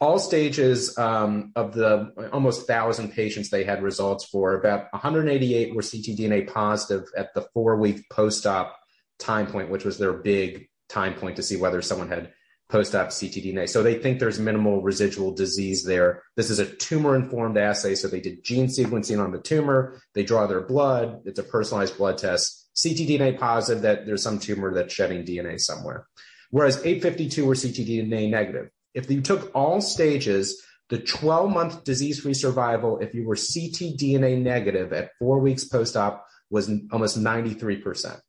all 0.02 0.18
stages 0.18 0.98
um, 0.98 1.52
of 1.54 1.74
the 1.74 2.12
almost 2.32 2.66
thousand 2.66 3.12
patients 3.12 3.50
they 3.50 3.62
had 3.62 3.84
results 3.84 4.24
for, 4.24 4.54
about 4.54 4.92
188 4.92 5.76
were 5.76 5.82
ctDNA 5.82 6.52
positive 6.52 7.04
at 7.16 7.32
the 7.34 7.46
four 7.54 7.76
week 7.76 8.08
post 8.10 8.44
op 8.44 8.76
time 9.20 9.46
point, 9.46 9.70
which 9.70 9.84
was 9.84 9.98
their 9.98 10.12
big 10.12 10.68
time 10.88 11.14
point 11.14 11.36
to 11.36 11.42
see 11.42 11.56
whether 11.56 11.80
someone 11.82 12.08
had 12.08 12.32
post 12.72 12.94
op 12.94 13.08
ctDNA. 13.08 13.68
So 13.68 13.82
they 13.82 13.94
think 13.94 14.18
there's 14.18 14.40
minimal 14.40 14.82
residual 14.82 15.32
disease 15.32 15.84
there. 15.84 16.22
This 16.36 16.50
is 16.50 16.58
a 16.58 16.66
tumor 16.66 17.14
informed 17.14 17.58
assay. 17.58 17.94
So 17.94 18.08
they 18.08 18.20
did 18.20 18.42
gene 18.42 18.66
sequencing 18.66 19.22
on 19.22 19.30
the 19.30 19.38
tumor, 19.38 20.00
they 20.14 20.24
draw 20.24 20.46
their 20.46 20.62
blood, 20.62 21.20
it's 21.24 21.38
a 21.38 21.44
personalized 21.44 21.96
blood 21.98 22.18
test. 22.18 22.70
ctDNA 22.74 23.38
positive 23.38 23.82
that 23.82 24.06
there's 24.06 24.22
some 24.22 24.38
tumor 24.40 24.74
that's 24.74 24.92
shedding 24.92 25.24
DNA 25.24 25.60
somewhere. 25.60 26.06
Whereas 26.50 26.78
852 26.78 27.46
were 27.46 27.54
ctDNA 27.54 28.30
negative 28.30 28.70
if 28.94 29.10
you 29.10 29.20
took 29.20 29.50
all 29.54 29.80
stages, 29.80 30.62
the 30.88 30.98
12 30.98 31.50
month 31.50 31.84
disease 31.84 32.20
free 32.20 32.34
survival, 32.34 32.98
if 32.98 33.14
you 33.14 33.26
were 33.26 33.34
ctDNA 33.34 34.40
negative 34.42 34.92
at 34.92 35.10
four 35.18 35.38
weeks 35.38 35.64
post 35.64 35.96
op, 35.96 36.26
was 36.50 36.70
almost 36.90 37.18
93%. 37.18 38.20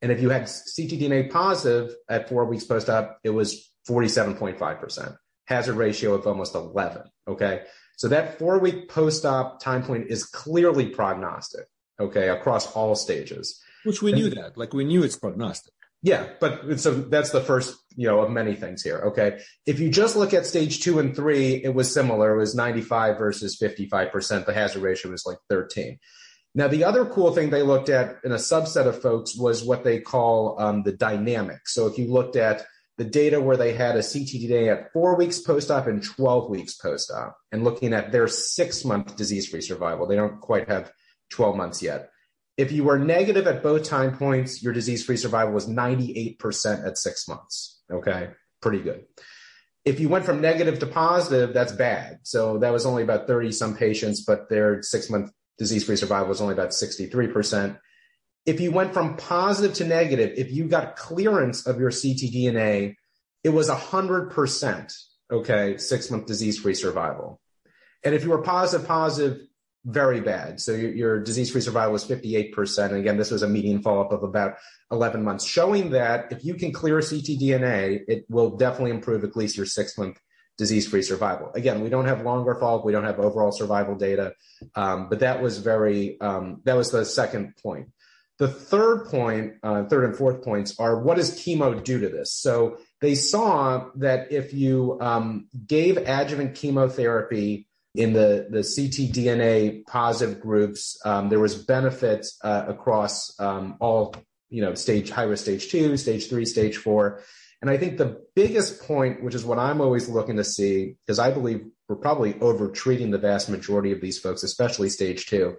And 0.00 0.12
if 0.12 0.22
you 0.22 0.30
had 0.30 0.44
ctDNA 0.44 1.30
positive 1.30 1.94
at 2.08 2.28
four 2.28 2.46
weeks 2.46 2.64
post 2.64 2.88
op, 2.88 3.18
it 3.24 3.30
was 3.30 3.70
47.5%, 3.88 5.16
hazard 5.46 5.74
ratio 5.74 6.14
of 6.14 6.26
almost 6.26 6.54
11. 6.54 7.02
Okay. 7.26 7.62
So 7.96 8.08
that 8.08 8.38
four 8.38 8.58
week 8.58 8.88
post 8.88 9.24
op 9.24 9.60
time 9.60 9.82
point 9.82 10.06
is 10.08 10.24
clearly 10.24 10.86
prognostic, 10.86 11.66
okay, 11.98 12.28
across 12.28 12.70
all 12.76 12.94
stages. 12.94 13.60
Which 13.84 14.02
we 14.02 14.12
knew 14.12 14.30
that, 14.30 14.56
like 14.56 14.72
we 14.72 14.84
knew 14.84 15.02
it's 15.02 15.16
prognostic. 15.16 15.72
Yeah, 16.00 16.28
but 16.38 16.78
so 16.78 16.94
that's 16.94 17.30
the 17.30 17.40
first, 17.40 17.76
you 17.96 18.06
know, 18.06 18.20
of 18.20 18.30
many 18.30 18.54
things 18.54 18.82
here. 18.82 18.98
Okay. 19.06 19.40
If 19.66 19.80
you 19.80 19.90
just 19.90 20.14
look 20.14 20.32
at 20.32 20.46
stage 20.46 20.80
two 20.80 21.00
and 21.00 21.14
three, 21.14 21.54
it 21.54 21.74
was 21.74 21.92
similar. 21.92 22.36
It 22.36 22.38
was 22.38 22.54
95 22.54 23.18
versus 23.18 23.58
55%. 23.60 24.46
The 24.46 24.54
hazard 24.54 24.82
ratio 24.82 25.10
was 25.10 25.26
like 25.26 25.38
13. 25.50 25.98
Now, 26.54 26.68
the 26.68 26.84
other 26.84 27.04
cool 27.04 27.32
thing 27.32 27.50
they 27.50 27.62
looked 27.62 27.88
at 27.88 28.16
in 28.24 28.30
a 28.32 28.36
subset 28.36 28.86
of 28.86 29.02
folks 29.02 29.36
was 29.36 29.64
what 29.64 29.82
they 29.82 30.00
call 30.00 30.60
um, 30.60 30.82
the 30.84 30.92
dynamic. 30.92 31.68
So 31.68 31.88
if 31.88 31.98
you 31.98 32.12
looked 32.12 32.36
at 32.36 32.64
the 32.98 33.04
data 33.04 33.40
where 33.40 33.56
they 33.56 33.72
had 33.72 33.94
a 33.96 34.00
ctDNA 34.00 34.72
at 34.72 34.92
four 34.92 35.16
weeks 35.16 35.38
post 35.38 35.70
op 35.70 35.86
and 35.86 36.02
12 36.02 36.50
weeks 36.50 36.74
post 36.74 37.10
op, 37.12 37.38
and 37.52 37.62
looking 37.62 37.94
at 37.94 38.10
their 38.10 38.26
six 38.26 38.84
month 38.84 39.16
disease 39.16 39.48
free 39.48 39.60
survival, 39.60 40.06
they 40.06 40.16
don't 40.16 40.40
quite 40.40 40.68
have 40.68 40.92
12 41.30 41.56
months 41.56 41.80
yet. 41.80 42.10
If 42.56 42.72
you 42.72 42.82
were 42.82 42.98
negative 42.98 43.46
at 43.46 43.62
both 43.62 43.84
time 43.84 44.18
points, 44.18 44.64
your 44.64 44.72
disease 44.72 45.04
free 45.04 45.16
survival 45.16 45.54
was 45.54 45.68
98% 45.68 46.84
at 46.84 46.98
six 46.98 47.28
months. 47.28 47.80
Okay, 47.90 48.30
pretty 48.60 48.80
good. 48.80 49.04
If 49.84 50.00
you 50.00 50.08
went 50.08 50.24
from 50.24 50.40
negative 50.40 50.80
to 50.80 50.86
positive, 50.86 51.54
that's 51.54 51.72
bad. 51.72 52.18
So 52.24 52.58
that 52.58 52.72
was 52.72 52.84
only 52.84 53.04
about 53.04 53.28
30 53.28 53.52
some 53.52 53.76
patients, 53.76 54.24
but 54.24 54.48
their 54.48 54.82
six 54.82 55.08
month 55.08 55.30
disease 55.56 55.84
free 55.84 55.96
survival 55.96 56.28
was 56.28 56.40
only 56.40 56.54
about 56.54 56.70
63%. 56.70 57.78
If 58.48 58.60
you 58.60 58.72
went 58.72 58.94
from 58.94 59.16
positive 59.18 59.76
to 59.76 59.84
negative, 59.84 60.32
if 60.38 60.50
you 60.50 60.64
got 60.64 60.96
clearance 60.96 61.66
of 61.66 61.78
your 61.78 61.90
ctDNA, 61.90 62.94
it 63.44 63.50
was 63.50 63.68
100%, 63.68 64.98
okay, 65.30 65.76
six 65.76 66.10
month 66.10 66.24
disease 66.24 66.58
free 66.58 66.74
survival. 66.74 67.40
And 68.02 68.14
if 68.14 68.24
you 68.24 68.30
were 68.30 68.40
positive, 68.40 68.88
positive, 68.88 69.40
very 69.84 70.20
bad. 70.20 70.60
So 70.60 70.72
your, 70.72 70.92
your 70.92 71.20
disease-free 71.20 71.60
survival 71.60 71.92
was 71.92 72.06
58%. 72.06 72.86
And 72.86 72.96
again, 72.96 73.16
this 73.18 73.30
was 73.30 73.42
a 73.42 73.48
median 73.48 73.82
follow-up 73.82 74.12
of 74.12 74.22
about 74.22 74.56
11 74.90 75.22
months, 75.22 75.44
showing 75.44 75.90
that 75.90 76.32
if 76.32 76.44
you 76.44 76.54
can 76.54 76.72
clear 76.72 76.98
ctDNA, 76.98 78.04
it 78.08 78.24
will 78.28 78.56
definitely 78.56 78.92
improve 78.92 79.24
at 79.24 79.36
least 79.36 79.56
your 79.56 79.66
six-month 79.66 80.18
disease-free 80.56 81.02
survival. 81.02 81.52
Again, 81.54 81.82
we 81.82 81.88
don't 81.88 82.06
have 82.06 82.22
longer 82.22 82.54
follow-up, 82.54 82.84
we 82.84 82.92
don't 82.92 83.04
have 83.04 83.20
overall 83.20 83.52
survival 83.52 83.94
data, 83.94 84.34
um, 84.74 85.08
but 85.08 85.20
that 85.20 85.40
was 85.40 85.58
very 85.58 86.20
um, 86.20 86.60
that 86.64 86.76
was 86.76 86.90
the 86.90 87.04
second 87.04 87.54
point. 87.62 87.88
The 88.38 88.48
third 88.48 89.06
point, 89.06 89.54
uh, 89.64 89.84
third 89.84 90.04
and 90.04 90.16
fourth 90.16 90.44
points 90.44 90.78
are 90.78 91.00
what 91.00 91.16
does 91.16 91.38
chemo 91.38 91.82
do 91.82 92.00
to 92.00 92.08
this? 92.08 92.32
So 92.32 92.78
they 93.00 93.16
saw 93.16 93.90
that 93.96 94.30
if 94.30 94.54
you 94.54 94.96
um, 95.00 95.48
gave 95.66 95.96
adjuvant 95.96 96.54
chemotherapy 96.54 97.66
in 97.94 98.12
the, 98.12 98.46
the 98.48 98.60
ctDNA 98.60 99.84
positive 99.86 100.40
groups, 100.40 101.00
um, 101.04 101.28
there 101.28 101.40
was 101.40 101.56
benefit 101.56 102.28
uh, 102.44 102.64
across 102.68 103.38
um, 103.40 103.76
all, 103.80 104.14
you 104.50 104.62
know, 104.62 104.74
stage 104.74 105.10
high 105.10 105.24
risk 105.24 105.42
stage 105.42 105.68
two, 105.68 105.96
stage 105.96 106.28
three, 106.28 106.44
stage 106.44 106.76
four. 106.76 107.22
And 107.60 107.68
I 107.68 107.76
think 107.76 107.98
the 107.98 108.24
biggest 108.36 108.82
point, 108.82 109.24
which 109.24 109.34
is 109.34 109.44
what 109.44 109.58
I'm 109.58 109.80
always 109.80 110.08
looking 110.08 110.36
to 110.36 110.44
see, 110.44 110.94
because 111.04 111.18
I 111.18 111.32
believe 111.32 111.66
we're 111.88 111.96
probably 111.96 112.38
over 112.40 112.68
treating 112.68 113.10
the 113.10 113.18
vast 113.18 113.48
majority 113.48 113.90
of 113.90 114.00
these 114.00 114.18
folks, 114.18 114.44
especially 114.44 114.90
stage 114.90 115.26
two, 115.26 115.56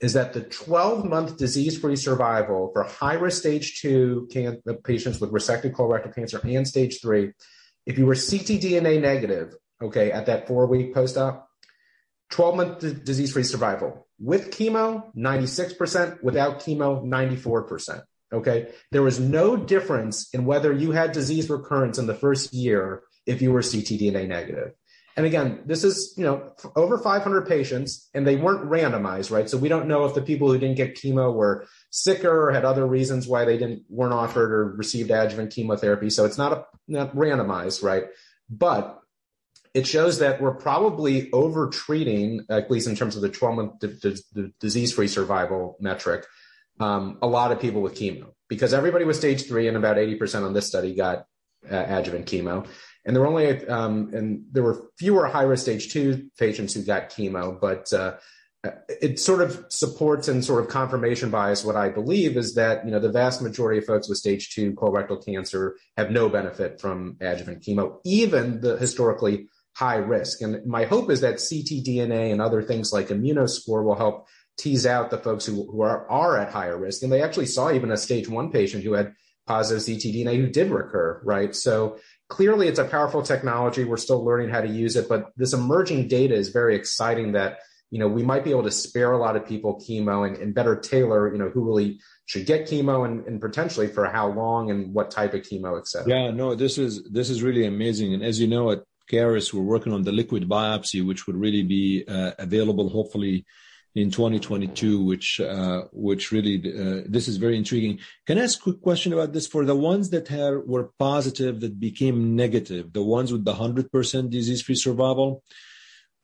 is 0.00 0.12
that 0.12 0.32
the 0.32 0.42
12 0.42 1.04
month 1.04 1.36
disease 1.36 1.78
free 1.78 1.96
survival 1.96 2.70
for 2.72 2.84
high 2.84 3.14
risk 3.14 3.40
stage 3.40 3.80
two 3.80 4.28
can- 4.30 4.62
uh, 4.68 4.74
patients 4.84 5.20
with 5.20 5.32
resected 5.32 5.72
colorectal 5.72 6.14
cancer 6.14 6.40
and 6.44 6.66
stage 6.68 7.00
three, 7.00 7.32
if 7.86 7.98
you 7.98 8.06
were 8.06 8.14
ctDNA 8.14 9.00
negative, 9.00 9.54
okay, 9.82 10.12
at 10.12 10.26
that 10.26 10.46
four 10.46 10.66
week 10.66 10.94
post 10.94 11.16
op, 11.16 11.48
12 12.30 12.56
month 12.56 12.80
d- 12.80 12.94
disease 13.02 13.32
free 13.32 13.42
survival. 13.42 14.06
With 14.20 14.50
chemo, 14.50 15.14
96%. 15.16 16.22
Without 16.22 16.60
chemo, 16.60 17.04
94%. 17.04 18.02
Okay. 18.32 18.68
There 18.90 19.02
was 19.02 19.18
no 19.18 19.56
difference 19.56 20.28
in 20.34 20.44
whether 20.44 20.72
you 20.72 20.92
had 20.92 21.12
disease 21.12 21.48
recurrence 21.48 21.98
in 21.98 22.06
the 22.06 22.14
first 22.14 22.52
year 22.52 23.02
if 23.26 23.40
you 23.40 23.52
were 23.52 23.60
ctDNA 23.60 24.28
negative. 24.28 24.72
And 25.18 25.26
again, 25.26 25.62
this 25.66 25.82
is, 25.82 26.14
you 26.16 26.22
know, 26.22 26.52
over 26.76 26.96
500 26.96 27.48
patients 27.48 28.08
and 28.14 28.24
they 28.24 28.36
weren't 28.36 28.70
randomized, 28.70 29.32
right? 29.32 29.50
So 29.50 29.58
we 29.58 29.68
don't 29.68 29.88
know 29.88 30.04
if 30.04 30.14
the 30.14 30.22
people 30.22 30.46
who 30.46 30.58
didn't 30.58 30.76
get 30.76 30.94
chemo 30.94 31.34
were 31.34 31.66
sicker 31.90 32.48
or 32.48 32.52
had 32.52 32.64
other 32.64 32.86
reasons 32.86 33.26
why 33.26 33.44
they 33.44 33.58
didn't, 33.58 33.82
weren't 33.88 34.14
offered 34.14 34.52
or 34.52 34.76
received 34.76 35.10
adjuvant 35.10 35.52
chemotherapy. 35.52 36.08
So 36.08 36.24
it's 36.24 36.38
not, 36.38 36.52
a, 36.52 36.66
not 36.86 37.16
randomized, 37.16 37.82
right? 37.82 38.04
But 38.48 39.00
it 39.74 39.88
shows 39.88 40.20
that 40.20 40.40
we're 40.40 40.54
probably 40.54 41.32
over 41.32 41.68
treating, 41.68 42.46
at 42.48 42.70
least 42.70 42.86
in 42.86 42.94
terms 42.94 43.16
of 43.16 43.22
the 43.22 43.28
12 43.28 43.56
month 43.56 43.80
d- 43.80 44.14
d- 44.34 44.52
disease 44.60 44.92
free 44.92 45.08
survival 45.08 45.76
metric, 45.80 46.26
um, 46.78 47.18
a 47.22 47.26
lot 47.26 47.50
of 47.50 47.58
people 47.58 47.82
with 47.82 47.96
chemo 47.96 48.34
because 48.48 48.72
everybody 48.72 49.04
was 49.04 49.18
stage 49.18 49.48
three 49.48 49.66
and 49.66 49.76
about 49.76 49.96
80% 49.96 50.46
on 50.46 50.52
this 50.52 50.68
study 50.68 50.94
got 50.94 51.26
uh, 51.68 51.74
adjuvant 51.74 52.26
chemo 52.26 52.68
and 53.04 53.14
there 53.14 53.22
were 53.22 53.28
only 53.28 53.66
um, 53.68 54.10
and 54.12 54.44
there 54.52 54.62
were 54.62 54.90
fewer 54.98 55.26
high 55.26 55.42
risk 55.42 55.62
stage 55.62 55.92
two 55.92 56.30
patients 56.38 56.74
who 56.74 56.82
got 56.82 57.10
chemo, 57.10 57.58
but 57.60 57.92
uh, 57.92 58.16
it 58.88 59.18
sort 59.20 59.40
of 59.40 59.64
supports 59.68 60.28
and 60.28 60.44
sort 60.44 60.62
of 60.62 60.68
confirmation 60.68 61.30
bias. 61.30 61.64
What 61.64 61.76
I 61.76 61.88
believe 61.88 62.36
is 62.36 62.54
that 62.54 62.84
you 62.84 62.90
know 62.90 62.98
the 62.98 63.10
vast 63.10 63.40
majority 63.40 63.78
of 63.78 63.84
folks 63.84 64.08
with 64.08 64.18
stage 64.18 64.54
two 64.54 64.72
colorectal 64.72 65.24
cancer 65.24 65.76
have 65.96 66.10
no 66.10 66.28
benefit 66.28 66.80
from 66.80 67.16
adjuvant 67.20 67.62
chemo, 67.62 67.98
even 68.04 68.60
the 68.60 68.76
historically 68.76 69.48
high 69.78 69.96
risk. 69.96 70.40
And 70.40 70.66
my 70.66 70.84
hope 70.86 71.08
is 71.08 71.20
that 71.20 71.36
ctDNA 71.36 72.32
and 72.32 72.42
other 72.42 72.62
things 72.62 72.92
like 72.92 73.08
Immunoscore 73.08 73.84
will 73.84 73.94
help 73.94 74.26
tease 74.56 74.84
out 74.84 75.10
the 75.10 75.18
folks 75.18 75.46
who, 75.46 75.70
who 75.70 75.82
are, 75.82 76.10
are 76.10 76.36
at 76.36 76.52
higher 76.52 76.76
risk. 76.76 77.04
And 77.04 77.12
they 77.12 77.22
actually 77.22 77.46
saw 77.46 77.70
even 77.70 77.92
a 77.92 77.96
stage 77.96 78.28
one 78.28 78.50
patient 78.50 78.82
who 78.82 78.94
had 78.94 79.14
positive 79.46 79.84
ctDNA 79.84 80.36
who 80.36 80.48
did 80.48 80.72
recur, 80.72 81.20
right? 81.24 81.54
So 81.54 81.98
clearly 82.28 82.68
it's 82.68 82.78
a 82.78 82.84
powerful 82.84 83.22
technology. 83.22 83.84
We're 83.84 83.96
still 83.96 84.24
learning 84.24 84.50
how 84.50 84.60
to 84.60 84.68
use 84.68 84.96
it, 84.96 85.08
but 85.08 85.30
this 85.36 85.52
emerging 85.52 86.08
data 86.08 86.34
is 86.34 86.50
very 86.50 86.76
exciting 86.76 87.32
that, 87.32 87.58
you 87.90 87.98
know, 87.98 88.08
we 88.08 88.22
might 88.22 88.44
be 88.44 88.50
able 88.50 88.64
to 88.64 88.70
spare 88.70 89.12
a 89.12 89.18
lot 89.18 89.34
of 89.34 89.46
people 89.46 89.80
chemo 89.80 90.26
and, 90.26 90.36
and 90.36 90.54
better 90.54 90.76
tailor, 90.76 91.32
you 91.32 91.38
know, 91.38 91.48
who 91.48 91.64
really 91.64 92.00
should 92.26 92.44
get 92.44 92.68
chemo 92.68 93.06
and, 93.06 93.26
and, 93.26 93.40
potentially 93.40 93.86
for 93.86 94.04
how 94.04 94.28
long 94.28 94.70
and 94.70 94.92
what 94.92 95.10
type 95.10 95.32
of 95.32 95.40
chemo, 95.40 95.78
et 95.78 95.88
cetera. 95.88 96.08
Yeah, 96.08 96.30
no, 96.30 96.54
this 96.54 96.76
is, 96.76 97.02
this 97.04 97.30
is 97.30 97.42
really 97.42 97.64
amazing. 97.64 98.12
And 98.12 98.22
as 98.22 98.38
you 98.38 98.46
know, 98.46 98.70
at 98.72 98.82
Caris, 99.08 99.54
we're 99.54 99.62
working 99.62 99.94
on 99.94 100.02
the 100.02 100.12
liquid 100.12 100.46
biopsy, 100.46 101.04
which 101.04 101.26
would 101.26 101.36
really 101.36 101.62
be 101.62 102.04
uh, 102.06 102.32
available 102.38 102.90
hopefully 102.90 103.46
in 104.00 104.10
2022, 104.10 105.02
which 105.02 105.40
uh, 105.40 105.82
which 105.92 106.30
really 106.30 106.56
uh, 106.58 107.02
this 107.06 107.28
is 107.28 107.36
very 107.36 107.56
intriguing. 107.56 107.98
Can 108.26 108.38
I 108.38 108.42
ask 108.42 108.60
a 108.60 108.62
quick 108.62 108.80
question 108.80 109.12
about 109.12 109.32
this? 109.32 109.46
For 109.46 109.64
the 109.64 109.74
ones 109.74 110.10
that 110.10 110.30
were 110.66 110.90
positive 110.98 111.60
that 111.60 111.80
became 111.80 112.36
negative, 112.36 112.92
the 112.92 113.02
ones 113.02 113.32
with 113.32 113.44
the 113.44 113.54
100% 113.54 114.30
disease-free 114.30 114.74
survival, 114.74 115.42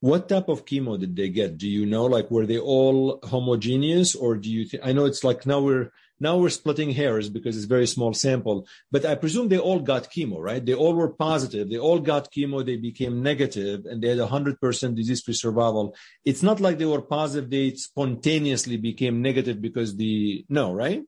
what 0.01 0.29
type 0.29 0.49
of 0.49 0.65
chemo 0.65 0.99
did 0.99 1.17
they 1.17 1.31
get? 1.31 1.59
Do 1.59 1.69
you 1.69 1.87
know? 1.87 2.05
Like, 2.05 2.31
were 2.31 2.47
they 2.47 2.59
all 2.59 3.21
homogeneous, 3.25 4.15
or 4.15 4.37
do 4.37 4.51
you? 4.51 4.67
I 4.83 4.93
know 4.93 5.07
it's 5.07 5.25
like 5.25 5.47
now 5.47 5.61
we're 5.61 5.91
now 6.25 6.37
we're 6.39 6.59
splitting 6.61 6.91
hairs 6.91 7.29
because 7.29 7.55
it's 7.57 7.75
very 7.77 7.87
small 7.87 8.13
sample, 8.15 8.67
but 8.91 9.05
I 9.05 9.15
presume 9.15 9.47
they 9.49 9.63
all 9.69 9.83
got 9.93 10.11
chemo, 10.13 10.39
right? 10.51 10.65
They 10.65 10.77
all 10.83 10.95
were 10.95 11.13
positive. 11.29 11.69
They 11.69 11.83
all 11.89 12.01
got 12.13 12.33
chemo. 12.33 12.65
They 12.65 12.79
became 12.91 13.23
negative 13.23 13.85
and 13.89 14.03
they 14.03 14.09
had 14.09 14.25
a 14.27 14.33
hundred 14.37 14.57
percent 14.65 14.97
disease-free 14.97 15.35
survival. 15.35 15.95
It's 16.25 16.43
not 16.43 16.59
like 16.65 16.79
they 16.79 16.93
were 16.95 17.07
positive. 17.19 17.51
They 17.51 17.67
spontaneously 17.91 18.79
became 18.91 19.23
negative 19.29 19.61
because 19.61 19.97
the, 19.97 20.45
no, 20.49 20.73
right? 20.73 21.03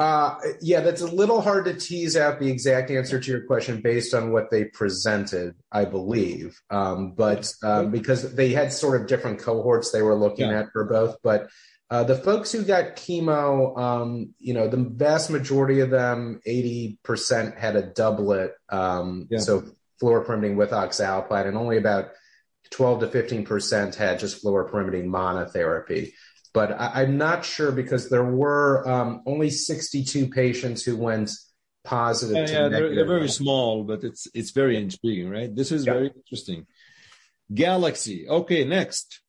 Uh, 0.00 0.34
yeah, 0.62 0.80
that's 0.80 1.02
a 1.02 1.06
little 1.20 1.42
hard 1.42 1.66
to 1.66 1.74
tease 1.74 2.16
out 2.16 2.40
the 2.40 2.50
exact 2.50 2.90
answer 2.90 3.20
to 3.20 3.30
your 3.30 3.42
question 3.42 3.82
based 3.82 4.14
on 4.14 4.32
what 4.32 4.50
they 4.50 4.64
presented, 4.64 5.54
I 5.70 5.84
believe. 5.84 6.58
Um, 6.70 7.12
but 7.12 7.52
um, 7.62 7.90
because 7.90 8.34
they 8.34 8.50
had 8.50 8.72
sort 8.72 8.98
of 8.98 9.06
different 9.06 9.40
cohorts 9.40 9.90
they 9.90 10.00
were 10.00 10.14
looking 10.14 10.48
yeah. 10.48 10.60
at 10.60 10.72
for 10.72 10.84
both, 10.84 11.16
but 11.22 11.50
uh, 11.90 12.04
the 12.04 12.14
folks 12.14 12.52
who 12.52 12.64
got 12.64 12.94
chemo, 12.94 13.76
um, 13.76 14.34
you 14.38 14.54
know, 14.54 14.68
the 14.68 14.76
vast 14.76 15.28
majority 15.28 15.80
of 15.80 15.90
them, 15.90 16.40
80% 16.46 17.58
had 17.58 17.74
a 17.74 17.82
doublet. 17.82 18.52
Um, 18.68 19.26
yeah. 19.28 19.40
So 19.40 19.64
fluoropyrimidine 20.00 20.56
with 20.56 20.70
oxaliplatin, 20.70 21.48
and 21.48 21.56
only 21.56 21.78
about 21.78 22.10
12 22.70 23.00
to 23.00 23.06
15% 23.08 23.96
had 23.96 24.20
just 24.20 24.44
fluoropyrimidine 24.44 25.06
monotherapy. 25.06 26.12
But 26.54 26.80
I, 26.80 27.02
am 27.02 27.18
not 27.18 27.44
sure 27.44 27.72
because 27.72 28.08
there 28.08 28.24
were 28.24 28.88
um, 28.88 29.22
only 29.26 29.50
62 29.50 30.28
patients 30.28 30.82
who 30.84 30.96
went 30.96 31.30
positive. 31.84 32.48
Yeah, 32.48 32.62
yeah 32.62 32.68
they're, 32.68 32.94
they're, 32.94 33.06
very 33.06 33.28
small, 33.28 33.84
but 33.84 34.02
it's 34.02 34.26
it's 34.34 34.50
very 34.50 34.76
intriguing, 34.76 35.30
right? 35.30 35.54
This 35.54 35.70
is 35.70 35.86
yeah. 35.86 35.92
very 35.92 36.12
interesting. 36.14 36.66
Galaxy. 37.52 38.28
Okay, 38.28 38.64
next. 38.64 39.20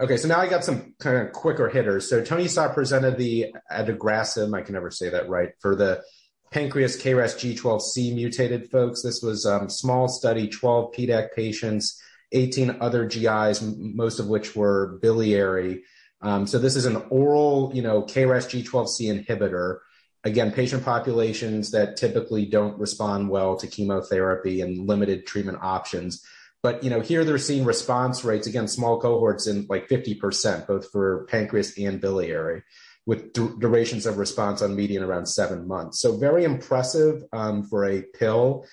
Okay, 0.00 0.16
so 0.16 0.26
now 0.28 0.40
I 0.40 0.48
got 0.48 0.64
some 0.64 0.94
kind 0.98 1.16
of 1.18 1.32
quicker 1.32 1.68
hitters. 1.68 2.08
So 2.08 2.24
Tony 2.24 2.48
Saw 2.48 2.72
presented 2.72 3.18
the 3.18 3.54
adagrasib, 3.70 4.56
I 4.56 4.62
can 4.62 4.74
never 4.74 4.90
say 4.90 5.10
that 5.10 5.28
right, 5.28 5.50
for 5.60 5.76
the 5.76 6.02
pancreas 6.50 7.00
KRAS 7.00 7.34
G12C 7.36 8.14
mutated 8.14 8.70
folks. 8.70 9.02
This 9.02 9.22
was 9.22 9.46
um, 9.46 9.68
small 9.68 10.08
study, 10.08 10.48
12 10.48 10.92
PDAC 10.92 11.32
patients, 11.34 12.00
18 12.32 12.78
other 12.80 13.06
GIs, 13.06 13.62
most 13.62 14.18
of 14.18 14.28
which 14.28 14.54
were 14.54 14.98
biliary. 15.00 15.82
Um, 16.20 16.46
so 16.46 16.58
this 16.58 16.76
is 16.76 16.86
an 16.86 16.96
oral, 17.10 17.72
you 17.74 17.82
know, 17.82 18.02
KRAS 18.02 18.64
G12C 18.64 19.26
inhibitor. 19.26 19.78
Again, 20.24 20.52
patient 20.52 20.84
populations 20.84 21.72
that 21.72 21.96
typically 21.96 22.46
don't 22.46 22.78
respond 22.78 23.28
well 23.28 23.56
to 23.56 23.66
chemotherapy 23.66 24.60
and 24.60 24.86
limited 24.86 25.26
treatment 25.26 25.58
options. 25.62 26.24
But 26.62 26.84
you 26.84 26.90
know, 26.90 27.00
here 27.00 27.24
they're 27.24 27.38
seeing 27.38 27.64
response 27.64 28.24
rates 28.24 28.46
again, 28.46 28.68
small 28.68 29.00
cohorts 29.00 29.46
in 29.46 29.66
like 29.68 29.88
50%, 29.88 30.66
both 30.66 30.90
for 30.90 31.26
pancreas 31.26 31.76
and 31.76 32.00
biliary, 32.00 32.62
with 33.04 33.32
du- 33.32 33.58
durations 33.58 34.06
of 34.06 34.18
response 34.18 34.62
on 34.62 34.76
median 34.76 35.02
around 35.02 35.26
seven 35.26 35.66
months. 35.66 36.00
So 36.00 36.16
very 36.16 36.44
impressive 36.44 37.24
um, 37.32 37.64
for 37.64 37.84
a 37.84 38.02
pill 38.02 38.64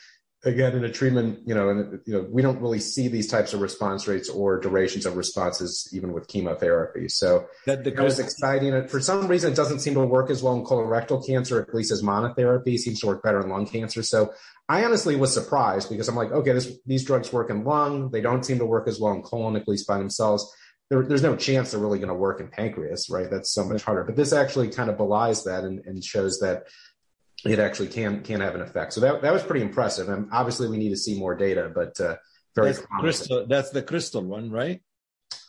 again 0.46 0.74
in 0.74 0.86
a 0.86 0.92
treatment 0.92 1.40
you 1.46 1.54
know 1.54 1.70
and 1.70 2.00
you 2.06 2.14
know 2.14 2.26
we 2.32 2.42
don't 2.42 2.62
really 2.62 2.80
see 2.80 3.10
these 3.10 3.28
types 3.28 3.54
of 3.54 3.60
response 3.60 4.08
rates 4.08 4.30
or 4.30 4.58
durations 4.58 5.06
of 5.06 5.18
responses 5.18 5.90
even 5.92 6.14
with 6.14 6.28
chemotherapy. 6.30 7.10
So 7.10 7.48
that, 7.66 7.84
that 7.84 8.00
was 8.00 8.20
exciting. 8.20 8.74
And 8.74 8.90
for 8.90 9.02
some 9.02 9.28
reason 9.28 9.52
it 9.52 9.56
doesn't 9.56 9.80
seem 9.80 9.96
to 9.96 10.02
work 10.02 10.30
as 10.30 10.42
well 10.42 10.56
in 10.56 10.64
colorectal 10.64 11.26
cancer 11.26 11.62
at 11.62 11.74
least 11.74 11.92
as 11.92 12.02
monotherapy. 12.02 12.76
It 12.76 12.80
seems 12.80 13.02
to 13.02 13.08
work 13.08 13.22
better 13.22 13.42
in 13.42 13.50
lung 13.50 13.68
cancer. 13.68 14.02
So 14.02 14.34
i 14.70 14.86
honestly 14.86 15.16
was 15.16 15.34
surprised 15.34 15.90
because 15.90 16.08
i'm 16.08 16.16
like 16.16 16.32
okay 16.32 16.54
this, 16.54 16.72
these 16.86 17.04
drugs 17.04 17.34
work 17.34 17.50
in 17.50 17.66
lung. 17.66 18.10
They 18.10 18.22
don't 18.22 18.46
seem 18.46 18.60
to 18.60 18.66
work 18.66 18.88
as 18.88 19.00
well 19.00 19.14
in 19.14 19.22
colon 19.22 19.58
at 19.58 19.68
least 19.68 19.88
by 19.88 19.98
themselves. 19.98 20.50
There, 20.90 21.04
there's 21.04 21.22
no 21.22 21.36
chance 21.36 21.72
they're 21.72 21.82
really 21.82 22.00
going 22.00 22.10
to 22.10 22.16
work 22.16 22.40
in 22.40 22.48
pancreas 22.48 23.10
right? 23.10 23.30
That's 23.30 23.54
so 23.54 23.66
much 23.66 23.84
harder. 23.84 24.06
But 24.06 24.16
this 24.16 24.32
actually 24.32 24.70
kind 24.70 24.90
of 24.90 24.96
belies 24.96 25.44
that 25.44 25.66
and, 25.66 25.86
and 25.86 26.02
shows 26.02 26.40
that 26.40 26.68
it 27.46 27.60
actually 27.60 27.88
can 27.88 28.22
can 28.24 28.42
have 28.42 28.56
an 28.56 28.62
effect. 28.62 28.94
So 28.94 29.02
that 29.02 29.22
that 29.22 29.34
was 29.34 29.44
pretty 29.44 29.64
impressive. 29.64 30.10
And 30.10 30.30
obviously, 30.32 30.68
we 30.68 30.78
need 30.78 30.90
to 30.90 30.98
see 30.98 31.18
more 31.20 31.36
data, 31.36 31.72
but 31.74 32.00
uh, 32.00 32.16
very 32.56 32.72
that's 32.74 32.86
KRYSTAL. 33.02 33.48
That's 33.50 33.70
the 33.72 33.82
KRYSTAL 33.84 34.24
one, 34.24 34.50
right? 34.52 34.82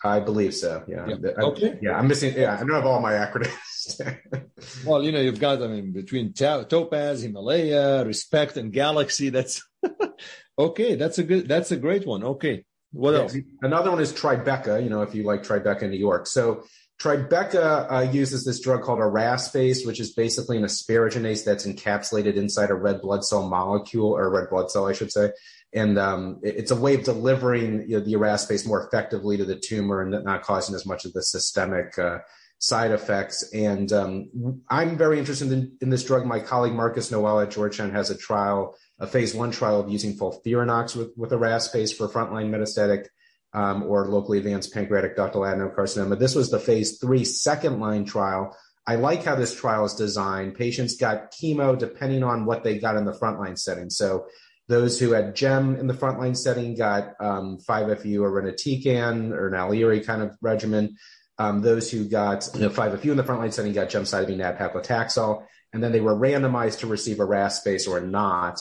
I 0.04 0.20
believe 0.20 0.54
so. 0.54 0.82
Yeah. 0.88 1.06
Yeah. 1.08 1.16
I- 1.38 1.42
Okay. 1.42 1.78
Yeah, 1.82 1.98
I'm 1.98 2.08
missing. 2.08 2.34
Yeah, 2.34 2.54
I 2.54 2.58
don't 2.58 2.70
have 2.70 2.86
all 2.86 3.00
my 3.00 3.12
acronyms. 3.12 4.00
Well, 4.84 5.02
you 5.02 5.10
know, 5.10 5.20
you've 5.20 5.40
got, 5.40 5.62
I 5.62 5.68
mean, 5.68 5.92
between 5.92 6.34
Ta- 6.34 6.64
Topaz, 6.64 7.22
Himalaya, 7.22 8.04
Respect, 8.04 8.58
and 8.58 8.70
Galaxy. 8.70 9.30
That's 9.30 9.62
okay. 10.58 10.94
That's 10.96 11.18
a 11.18 11.22
good, 11.22 11.48
that's 11.48 11.70
a 11.72 11.76
great 11.78 12.06
one. 12.06 12.22
Okay. 12.22 12.64
What 12.92 13.14
else? 13.14 13.36
Another 13.62 13.90
one 13.90 14.00
is 14.00 14.12
Tribeca, 14.12 14.82
you 14.82 14.90
know, 14.90 15.00
if 15.02 15.14
you 15.14 15.22
like 15.22 15.42
Tribeca 15.44 15.88
New 15.88 15.96
York. 15.96 16.26
So 16.26 16.64
Tribeca 17.00 17.90
uh, 17.90 18.10
uses 18.12 18.44
this 18.44 18.60
drug 18.60 18.82
called 18.82 18.98
eryaspase, 18.98 19.86
which 19.86 20.00
is 20.00 20.12
basically 20.12 20.58
an 20.58 20.64
asparaginase 20.64 21.44
that's 21.44 21.66
encapsulated 21.66 22.34
inside 22.34 22.70
a 22.70 22.74
red 22.74 23.00
blood 23.00 23.24
cell 23.24 23.48
molecule, 23.48 24.14
or 24.14 24.30
red 24.30 24.50
blood 24.50 24.70
cell, 24.70 24.86
I 24.86 24.92
should 24.92 25.10
say. 25.10 25.30
And 25.72 25.98
um, 25.98 26.40
it's 26.42 26.70
a 26.70 26.76
way 26.76 26.94
of 26.94 27.04
delivering 27.04 27.88
you 27.88 27.98
know, 27.98 28.04
the 28.04 28.14
eryaspase 28.14 28.66
more 28.66 28.86
effectively 28.86 29.38
to 29.38 29.46
the 29.46 29.56
tumor 29.56 30.02
and 30.02 30.24
not 30.24 30.42
causing 30.42 30.74
as 30.74 30.84
much 30.84 31.06
of 31.06 31.14
the 31.14 31.22
systemic 31.22 31.98
uh, 31.98 32.18
side 32.58 32.90
effects. 32.90 33.48
And 33.54 33.90
um, 33.92 34.62
I'm 34.68 34.98
very 34.98 35.18
interested 35.18 35.52
in, 35.52 35.78
in 35.80 35.88
this 35.88 36.04
drug. 36.04 36.26
My 36.26 36.40
colleague 36.40 36.74
Marcus 36.74 37.10
Noel 37.10 37.40
at 37.40 37.50
Georgetown 37.50 37.92
has 37.92 38.10
a 38.10 38.16
trial, 38.16 38.76
a 38.98 39.06
phase 39.06 39.34
one 39.34 39.52
trial 39.52 39.80
of 39.80 39.88
using 39.88 40.18
FOLFIRINOX 40.18 40.96
with, 40.96 41.12
with 41.16 41.30
eryaspase 41.30 41.96
for 41.96 42.08
frontline 42.08 42.50
metastatic 42.50 43.06
um, 43.52 43.82
or 43.82 44.06
locally 44.06 44.38
advanced 44.38 44.72
pancreatic 44.72 45.16
ductal 45.16 45.46
adenocarcinoma. 45.46 46.18
This 46.18 46.34
was 46.34 46.50
the 46.50 46.60
phase 46.60 46.98
three 46.98 47.24
second 47.24 47.80
line 47.80 48.04
trial. 48.04 48.56
I 48.86 48.96
like 48.96 49.24
how 49.24 49.36
this 49.36 49.54
trial 49.54 49.84
is 49.84 49.94
designed. 49.94 50.56
Patients 50.56 50.96
got 50.96 51.32
chemo 51.32 51.78
depending 51.78 52.22
on 52.22 52.46
what 52.46 52.64
they 52.64 52.78
got 52.78 52.96
in 52.96 53.04
the 53.04 53.12
frontline 53.12 53.58
setting. 53.58 53.90
So 53.90 54.26
those 54.68 55.00
who 55.00 55.12
had 55.12 55.34
GEM 55.34 55.76
in 55.76 55.86
the 55.88 55.94
frontline 55.94 56.36
setting 56.36 56.76
got 56.76 57.14
um, 57.20 57.58
5FU 57.58 58.22
or 58.22 58.30
irinotecan 58.30 59.32
or 59.32 59.48
an 59.48 59.54
Alieri 59.54 60.04
kind 60.04 60.22
of 60.22 60.36
regimen. 60.40 60.96
Um, 61.38 61.62
those 61.62 61.90
who 61.90 62.08
got 62.08 62.48
you 62.54 62.60
know, 62.60 62.70
5FU 62.70 63.10
in 63.10 63.16
the 63.16 63.24
frontline 63.24 63.52
setting 63.52 63.72
got 63.72 63.88
gemcitabine, 63.88 64.36
nab-paclitaxel, 64.36 65.44
and 65.72 65.82
then 65.82 65.90
they 65.90 66.00
were 66.00 66.14
randomized 66.14 66.80
to 66.80 66.86
receive 66.86 67.16
eryaspase 67.16 67.88
or 67.88 68.00
not. 68.00 68.60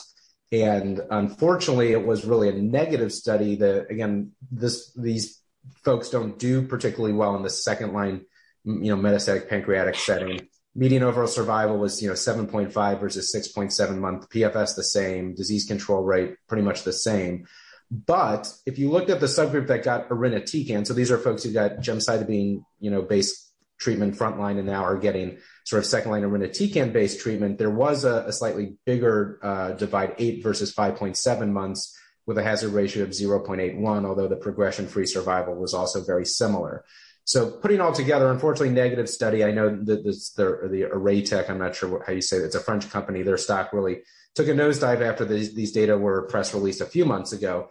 And 0.52 1.00
unfortunately, 1.10 1.92
it 1.92 2.04
was 2.04 2.24
really 2.24 2.48
a 2.48 2.52
negative 2.52 3.12
study. 3.12 3.56
That 3.56 3.86
again, 3.90 4.32
this 4.50 4.92
these 4.94 5.40
folks 5.84 6.10
don't 6.10 6.38
do 6.38 6.66
particularly 6.66 7.14
well 7.14 7.36
in 7.36 7.42
the 7.42 7.50
second 7.50 7.92
line, 7.92 8.22
you 8.64 8.94
know, 8.94 8.96
metastatic 8.96 9.48
pancreatic 9.48 9.94
setting. 9.94 10.48
Median 10.74 11.02
overall 11.02 11.26
survival 11.26 11.78
was 11.78 12.00
you 12.02 12.08
know 12.08 12.14
7.5 12.14 13.00
versus 13.00 13.34
6.7 13.34 13.98
month. 13.98 14.28
PFS 14.28 14.76
the 14.76 14.84
same. 14.84 15.34
Disease 15.34 15.66
control 15.66 16.02
rate 16.02 16.34
pretty 16.48 16.62
much 16.62 16.82
the 16.82 16.92
same. 16.92 17.46
But 17.90 18.52
if 18.66 18.78
you 18.78 18.90
looked 18.90 19.10
at 19.10 19.18
the 19.18 19.26
subgroup 19.26 19.66
that 19.66 19.82
got 19.82 20.08
irinotecan, 20.08 20.86
so 20.86 20.94
these 20.94 21.10
are 21.10 21.18
folks 21.18 21.42
who 21.42 21.52
got 21.52 21.78
gemcitabine, 21.78 22.62
you 22.78 22.90
know, 22.90 23.02
based 23.02 23.49
treatment 23.80 24.16
frontline 24.16 24.58
and 24.58 24.66
now 24.66 24.84
are 24.84 24.98
getting 24.98 25.38
sort 25.64 25.80
of 25.80 25.86
second 25.86 26.10
line 26.10 26.22
irinotecan 26.22 26.92
based 26.92 27.20
treatment, 27.20 27.58
there 27.58 27.70
was 27.70 28.04
a, 28.04 28.30
slightly 28.32 28.76
bigger 28.86 29.38
uh, 29.42 29.72
divide, 29.72 30.14
eight 30.18 30.42
versus 30.42 30.72
5.7 30.74 31.50
months, 31.50 31.96
with 32.26 32.38
a 32.38 32.42
hazard 32.44 32.72
ratio 32.72 33.02
of 33.02 33.10
0.81, 33.10 34.06
although 34.06 34.28
the 34.28 34.36
progression 34.36 34.86
free 34.86 35.06
survival 35.06 35.54
was 35.56 35.74
also 35.74 36.04
very 36.04 36.24
similar. 36.24 36.84
So 37.24 37.50
putting 37.50 37.80
all 37.80 37.92
together, 37.92 38.30
unfortunately, 38.30 38.74
negative 38.74 39.08
study. 39.08 39.44
I 39.44 39.50
know 39.50 39.68
that 39.68 40.04
the, 40.04 40.90
Erytech, 40.92 41.50
I'm 41.50 41.58
not 41.58 41.74
sure 41.74 42.04
how 42.06 42.12
you 42.12 42.20
say 42.20 42.36
it, 42.36 42.44
it's 42.44 42.54
a 42.54 42.60
French 42.60 42.88
company. 42.90 43.22
Their 43.22 43.36
stock 43.36 43.72
really 43.72 44.02
took 44.34 44.48
a 44.48 44.52
nosedive 44.52 45.00
after 45.00 45.24
these 45.24 45.72
data 45.72 45.96
were 45.98 46.22
press 46.22 46.54
released 46.54 46.80
a 46.80 46.86
few 46.86 47.04
months 47.04 47.32
ago. 47.32 47.68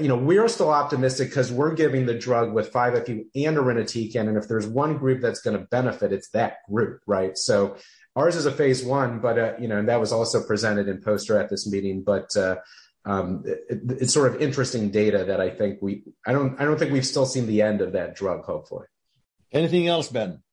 You 0.00 0.08
know, 0.08 0.16
we're 0.16 0.48
still 0.48 0.70
optimistic 0.70 1.28
because 1.28 1.52
we're 1.52 1.74
giving 1.74 2.06
the 2.06 2.18
drug 2.18 2.52
with 2.52 2.72
5FU 2.72 3.26
and 3.34 3.56
irinotecan. 3.56 4.28
And 4.28 4.36
if 4.36 4.48
there's 4.48 4.66
one 4.66 4.98
group 4.98 5.20
that's 5.20 5.40
going 5.40 5.56
to 5.56 5.64
benefit, 5.66 6.12
it's 6.12 6.30
that 6.30 6.58
group, 6.68 7.00
right? 7.06 7.38
So 7.38 7.76
ours 8.16 8.34
is 8.34 8.46
a 8.46 8.52
phase 8.52 8.84
one, 8.84 9.20
but, 9.20 9.38
uh, 9.38 9.52
you 9.60 9.68
know, 9.68 9.78
and 9.78 9.88
that 9.88 10.00
was 10.00 10.12
also 10.12 10.42
presented 10.42 10.88
in 10.88 11.00
poster 11.00 11.38
at 11.38 11.48
this 11.48 11.70
meeting. 11.70 12.02
But, 12.02 12.36
uh, 12.36 12.56
um, 13.04 13.44
it, 13.46 13.80
it's 14.00 14.14
sort 14.14 14.34
of 14.34 14.40
interesting 14.40 14.90
data 14.90 15.24
that 15.26 15.40
I 15.40 15.50
think 15.50 15.80
we, 15.80 16.02
I 16.26 16.32
don't, 16.32 16.60
I 16.60 16.64
don't 16.64 16.78
think 16.78 16.92
we've 16.92 17.06
still 17.06 17.26
seen 17.26 17.46
the 17.46 17.62
end 17.62 17.80
of 17.80 17.92
that 17.92 18.16
drug, 18.16 18.44
hopefully. 18.44 18.86
Anything 19.52 19.86
else, 19.86 20.08
Ben? 20.08 20.43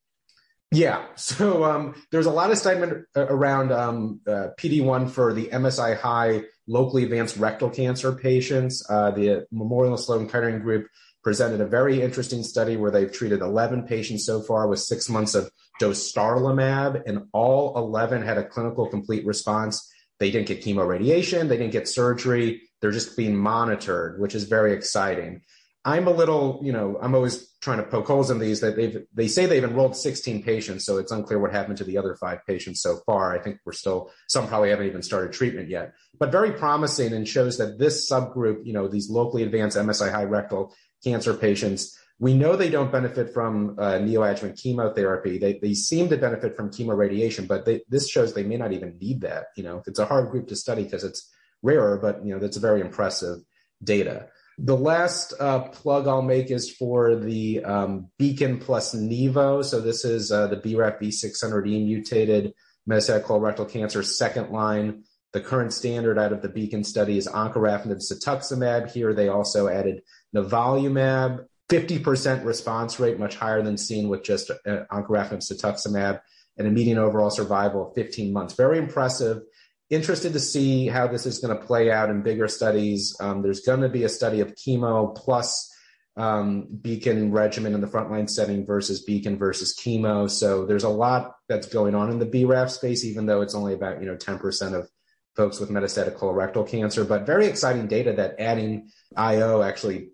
Yeah. 0.72 1.06
So 1.18 1.64
um, 1.64 1.96
there's 2.12 2.26
a 2.26 2.32
lot 2.32 2.48
of 2.48 2.54
excitement 2.58 3.06
around 3.16 3.72
um, 3.72 4.22
uh, 4.28 4.48
PD1 4.60 5.12
for 5.12 5.34
the 5.34 5.48
MSI 5.48 5.98
high 5.98 6.44
locally 6.68 7.04
advanced 7.04 7.38
rectal 7.38 7.70
cancer 7.70 8.12
patients. 8.12 8.86
Uh, 8.90 9.12
the 9.12 9.46
Memorial 9.52 9.98
Sloan 9.98 10.28
Kettering 10.28 10.60
group 10.60 10.88
presented 11.24 11.62
a 11.62 11.66
very 11.66 12.02
interesting 12.02 12.44
study 12.44 12.78
where 12.78 12.92
they've 12.92 13.12
treated 13.12 13.42
11 13.42 13.84
patients 13.84 14.26
so 14.26 14.42
far 14.42 14.68
with 14.68 14.80
six 14.80 15.08
months 15.08 15.36
of 15.36 15.52
dostarlimab, 15.80 17.04
and 17.06 17.28
all 17.34 17.78
11 17.78 18.24
had 18.24 18.38
a 18.38 18.48
clinical 18.48 18.88
complete 18.88 19.26
response. 19.26 19.90
They 20.20 20.32
didn't 20.32 20.48
get 20.48 20.64
chemoradiation, 20.64 21.48
they 21.48 21.58
didn't 21.58 21.74
get 21.74 21.88
surgery. 21.88 22.64
They're 22.82 22.92
just 22.92 23.16
being 23.16 23.36
monitored, 23.36 24.20
which 24.20 24.34
is 24.34 24.46
very 24.46 24.74
exciting. 24.74 25.42
I'm 25.84 26.08
a 26.08 26.12
little, 26.12 26.60
you 26.62 26.72
know, 26.72 27.00
I'm 27.02 27.16
always 27.16 27.48
trying 27.60 27.78
to 27.78 27.84
poke 27.84 28.06
holes 28.06 28.30
in 28.30 28.38
these 28.38 28.60
that 28.62 28.76
they've, 28.76 29.04
they 29.14 29.28
say 29.28 29.48
they've 29.48 29.64
enrolled 29.64 29.96
16 29.96 30.44
patients. 30.44 30.86
So 30.86 30.98
it's 30.98 31.12
unclear 31.12 31.40
what 31.40 31.52
happened 31.52 31.78
to 31.78 31.84
the 31.84 31.98
other 31.98 32.16
five 32.16 32.46
patients 32.46 32.82
so 32.82 33.00
far. 33.06 33.36
I 33.36 33.42
think 33.42 33.60
we're 33.66 33.74
still, 33.74 34.12
some 34.28 34.48
probably 34.48 34.70
haven't 34.70 34.88
even 34.88 35.02
started 35.02 35.34
treatment 35.34 35.70
yet, 35.70 35.94
but 36.20 36.32
very 36.32 36.52
promising 36.52 37.14
and 37.14 37.28
shows 37.28 37.58
that 37.58 37.80
this 37.80 38.10
subgroup, 38.10 38.66
you 38.66 38.74
know, 38.74 38.88
these 38.88 39.10
locally 39.10 39.42
advanced 39.42 39.76
MSI 39.76 40.12
high 40.12 40.26
rectal 40.26 40.74
cancer 41.04 41.34
patients, 41.34 41.98
we 42.20 42.36
know 42.36 42.56
they 42.56 42.70
don't 42.70 42.92
benefit 42.92 43.34
from 43.34 43.76
uh, 43.80 43.94
neoadjuvant 43.94 44.62
chemotherapy. 44.62 45.40
They, 45.40 45.58
they 45.58 45.74
seem 45.74 46.10
to 46.10 46.18
benefit 46.18 46.56
from 46.56 46.70
chemoradiation, 46.70 47.48
but 47.48 47.66
they, 47.66 47.82
this 47.90 48.08
shows 48.08 48.36
they 48.36 48.44
may 48.44 48.58
not 48.58 48.74
even 48.74 49.00
need 49.00 49.22
that. 49.22 49.46
You 49.58 49.64
know, 49.64 49.82
it's 49.88 49.98
a 49.98 50.06
hard 50.06 50.30
group 50.30 50.48
to 50.50 50.56
study 50.56 50.84
because 50.84 51.04
it's 51.04 51.28
rarer, 51.64 51.98
but 51.98 52.24
you 52.24 52.32
know, 52.32 52.40
that's 52.40 52.58
very 52.58 52.82
impressive 52.82 53.40
data. 53.84 54.28
The 54.58 54.76
last 54.76 55.34
uh, 55.40 55.60
plug 55.70 56.08
I'll 56.08 56.22
make 56.22 56.52
is 56.52 56.70
for 56.70 57.16
the 57.16 57.64
um, 57.64 58.10
Beacon 58.18 58.60
plus 58.60 58.94
Nivo. 58.94 59.64
So 59.64 59.80
this 59.80 60.06
is 60.06 60.32
uh, 60.32 60.48
the 60.48 60.58
BRAF 60.58 61.02
V600E 61.02 61.86
mutated 61.86 62.54
metastatic 62.90 63.24
colorectal 63.24 63.70
cancer 63.70 64.04
second 64.04 64.52
line. 64.52 65.04
The 65.34 65.42
current 65.42 65.72
standard 65.72 66.20
out 66.20 66.34
of 66.34 66.42
the 66.42 66.50
Beacon 66.50 66.84
study 66.84 67.18
is 67.18 67.28
encorafenib 67.28 68.02
cetuximab. 68.02 68.92
Here 68.92 69.14
they 69.14 69.30
also 69.30 69.68
added 69.68 70.02
nivolumab. 70.36 71.46
50% 71.70 72.44
response 72.44 73.00
rate, 73.00 73.18
much 73.18 73.38
higher 73.38 73.62
than 73.62 73.78
seen 73.78 74.10
with 74.10 74.24
just 74.24 74.52
uh, 74.52 74.84
encorafenib 74.92 75.40
cetuximab, 75.40 76.20
and 76.58 76.68
a 76.68 76.72
median 76.72 76.98
overall 76.98 77.30
survival 77.30 77.88
of 77.88 77.96
15 77.96 78.34
months. 78.34 78.56
Very 78.56 78.78
impressive 78.78 79.44
interested 79.92 80.32
to 80.34 80.40
see 80.40 80.88
how 80.88 81.06
this 81.06 81.26
is 81.26 81.40
going 81.40 81.56
to 81.56 81.64
play 81.64 81.92
out 81.92 82.10
in 82.10 82.24
bigger 82.24 82.48
studies. 82.48 83.16
Um, 83.20 83.42
there's 83.42 83.60
going 83.60 83.82
to 83.82 83.90
be 83.90 84.06
a 84.06 84.10
study 84.10 84.40
of 84.40 84.56
chemo 84.56 85.14
plus 85.16 85.70
um, 86.16 86.68
Beacon 86.82 87.32
regimen 87.32 87.74
in 87.74 87.82
the 87.82 87.88
frontline 87.88 88.30
setting 88.30 88.66
versus 88.66 89.04
Beacon 89.04 89.38
versus 89.38 89.78
chemo. 89.78 90.30
So 90.30 90.66
there's 90.66 90.86
a 90.86 90.90
lot 90.90 91.36
that's 91.50 91.68
going 91.68 91.94
on 91.94 92.10
in 92.10 92.20
the 92.20 92.26
BRAF 92.26 92.70
space, 92.70 93.04
even 93.04 93.26
though 93.26 93.42
it's 93.42 93.54
only 93.54 93.74
about 93.74 94.02
you 94.02 94.08
know 94.08 94.16
10% 94.16 94.74
of 94.74 94.90
folks 95.36 95.60
with 95.60 95.70
metastatic 95.70 96.18
colorectal 96.18 96.68
cancer. 96.68 97.04
But 97.04 97.26
very 97.26 97.48
exciting 97.48 97.88
data 97.88 98.14
that 98.14 98.36
adding 98.40 98.90
IO 99.16 99.62
actually 99.62 100.12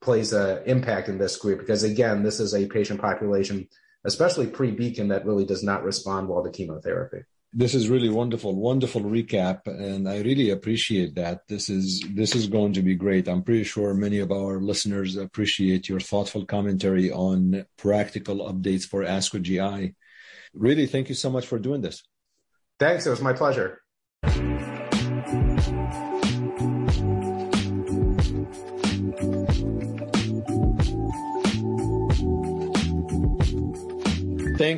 plays 0.00 0.32
an 0.32 0.62
impact 0.66 1.08
in 1.08 1.18
this 1.18 1.36
group 1.36 1.58
because 1.58 1.82
again, 1.82 2.22
this 2.22 2.38
is 2.38 2.54
a 2.54 2.66
patient 2.66 3.00
population, 3.00 3.68
especially 4.04 4.46
pre-Beacon, 4.46 5.08
that 5.08 5.26
really 5.26 5.44
does 5.44 5.64
not 5.64 5.82
respond 5.82 6.28
well 6.28 6.44
to 6.44 6.50
chemotherapy 6.50 7.22
this 7.52 7.74
is 7.74 7.88
really 7.88 8.10
wonderful 8.10 8.54
wonderful 8.54 9.00
recap 9.00 9.66
and 9.66 10.08
i 10.08 10.20
really 10.20 10.50
appreciate 10.50 11.14
that. 11.14 11.46
This 11.48 11.70
is 11.70 12.04
this 12.14 12.34
is 12.34 12.46
going 12.46 12.74
to 12.74 12.82
be 12.82 12.94
great. 12.94 13.28
I'm 13.28 13.42
pretty 13.42 13.64
sure 13.64 13.94
many 13.94 14.18
of 14.18 14.30
our 14.30 14.60
listeners 14.60 15.16
appreciate 15.16 15.88
your 15.88 16.00
thoughtful 16.00 16.44
commentary 16.44 17.10
on 17.10 17.64
practical 17.76 18.52
updates 18.52 18.84
for 18.84 19.02
asco 19.02 19.40
gi 19.40 19.94
really 20.52 20.86
thank 20.86 21.08
you 21.08 21.14
so 21.14 21.30
much 21.30 21.46
for 21.46 21.58
doing 21.58 21.80
this. 21.80 22.02
Thanks. 22.78 23.06
It 23.06 23.10
was 23.10 23.22
my 23.22 23.32
pleasure 23.32 23.80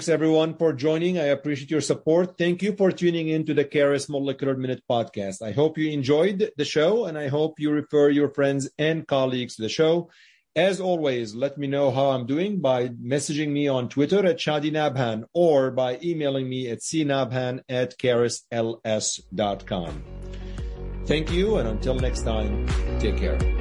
Thanks 0.00 0.08
everyone 0.08 0.54
for 0.54 0.72
joining. 0.72 1.18
I 1.18 1.24
appreciate 1.24 1.70
your 1.70 1.82
support. 1.82 2.38
Thank 2.38 2.62
you 2.62 2.74
for 2.74 2.90
tuning 2.90 3.28
in 3.28 3.44
to 3.44 3.52
the 3.52 3.66
Caris 3.66 4.08
Molecular 4.08 4.56
Minute 4.56 4.82
podcast. 4.88 5.42
I 5.42 5.52
hope 5.52 5.76
you 5.76 5.90
enjoyed 5.90 6.52
the 6.56 6.64
show 6.64 7.04
and 7.04 7.18
I 7.18 7.28
hope 7.28 7.60
you 7.60 7.70
refer 7.70 8.08
your 8.08 8.30
friends 8.30 8.70
and 8.78 9.06
colleagues 9.06 9.56
to 9.56 9.62
the 9.62 9.68
show. 9.68 10.08
As 10.56 10.80
always, 10.80 11.34
let 11.34 11.58
me 11.58 11.66
know 11.66 11.90
how 11.90 12.12
I'm 12.12 12.24
doing 12.24 12.62
by 12.62 12.88
messaging 12.88 13.50
me 13.50 13.68
on 13.68 13.90
Twitter 13.90 14.24
at 14.24 14.38
Chadi 14.38 14.72
Nabhan 14.72 15.24
or 15.34 15.70
by 15.70 15.98
emailing 16.02 16.48
me 16.48 16.70
at 16.70 16.78
cnabhan 16.78 17.60
at 17.68 17.98
carisls.com. 17.98 18.44
Thank 21.04 21.30
you, 21.30 21.58
and 21.58 21.68
until 21.68 21.96
next 21.96 22.22
time, 22.22 22.66
take 23.00 23.18
care. 23.18 23.59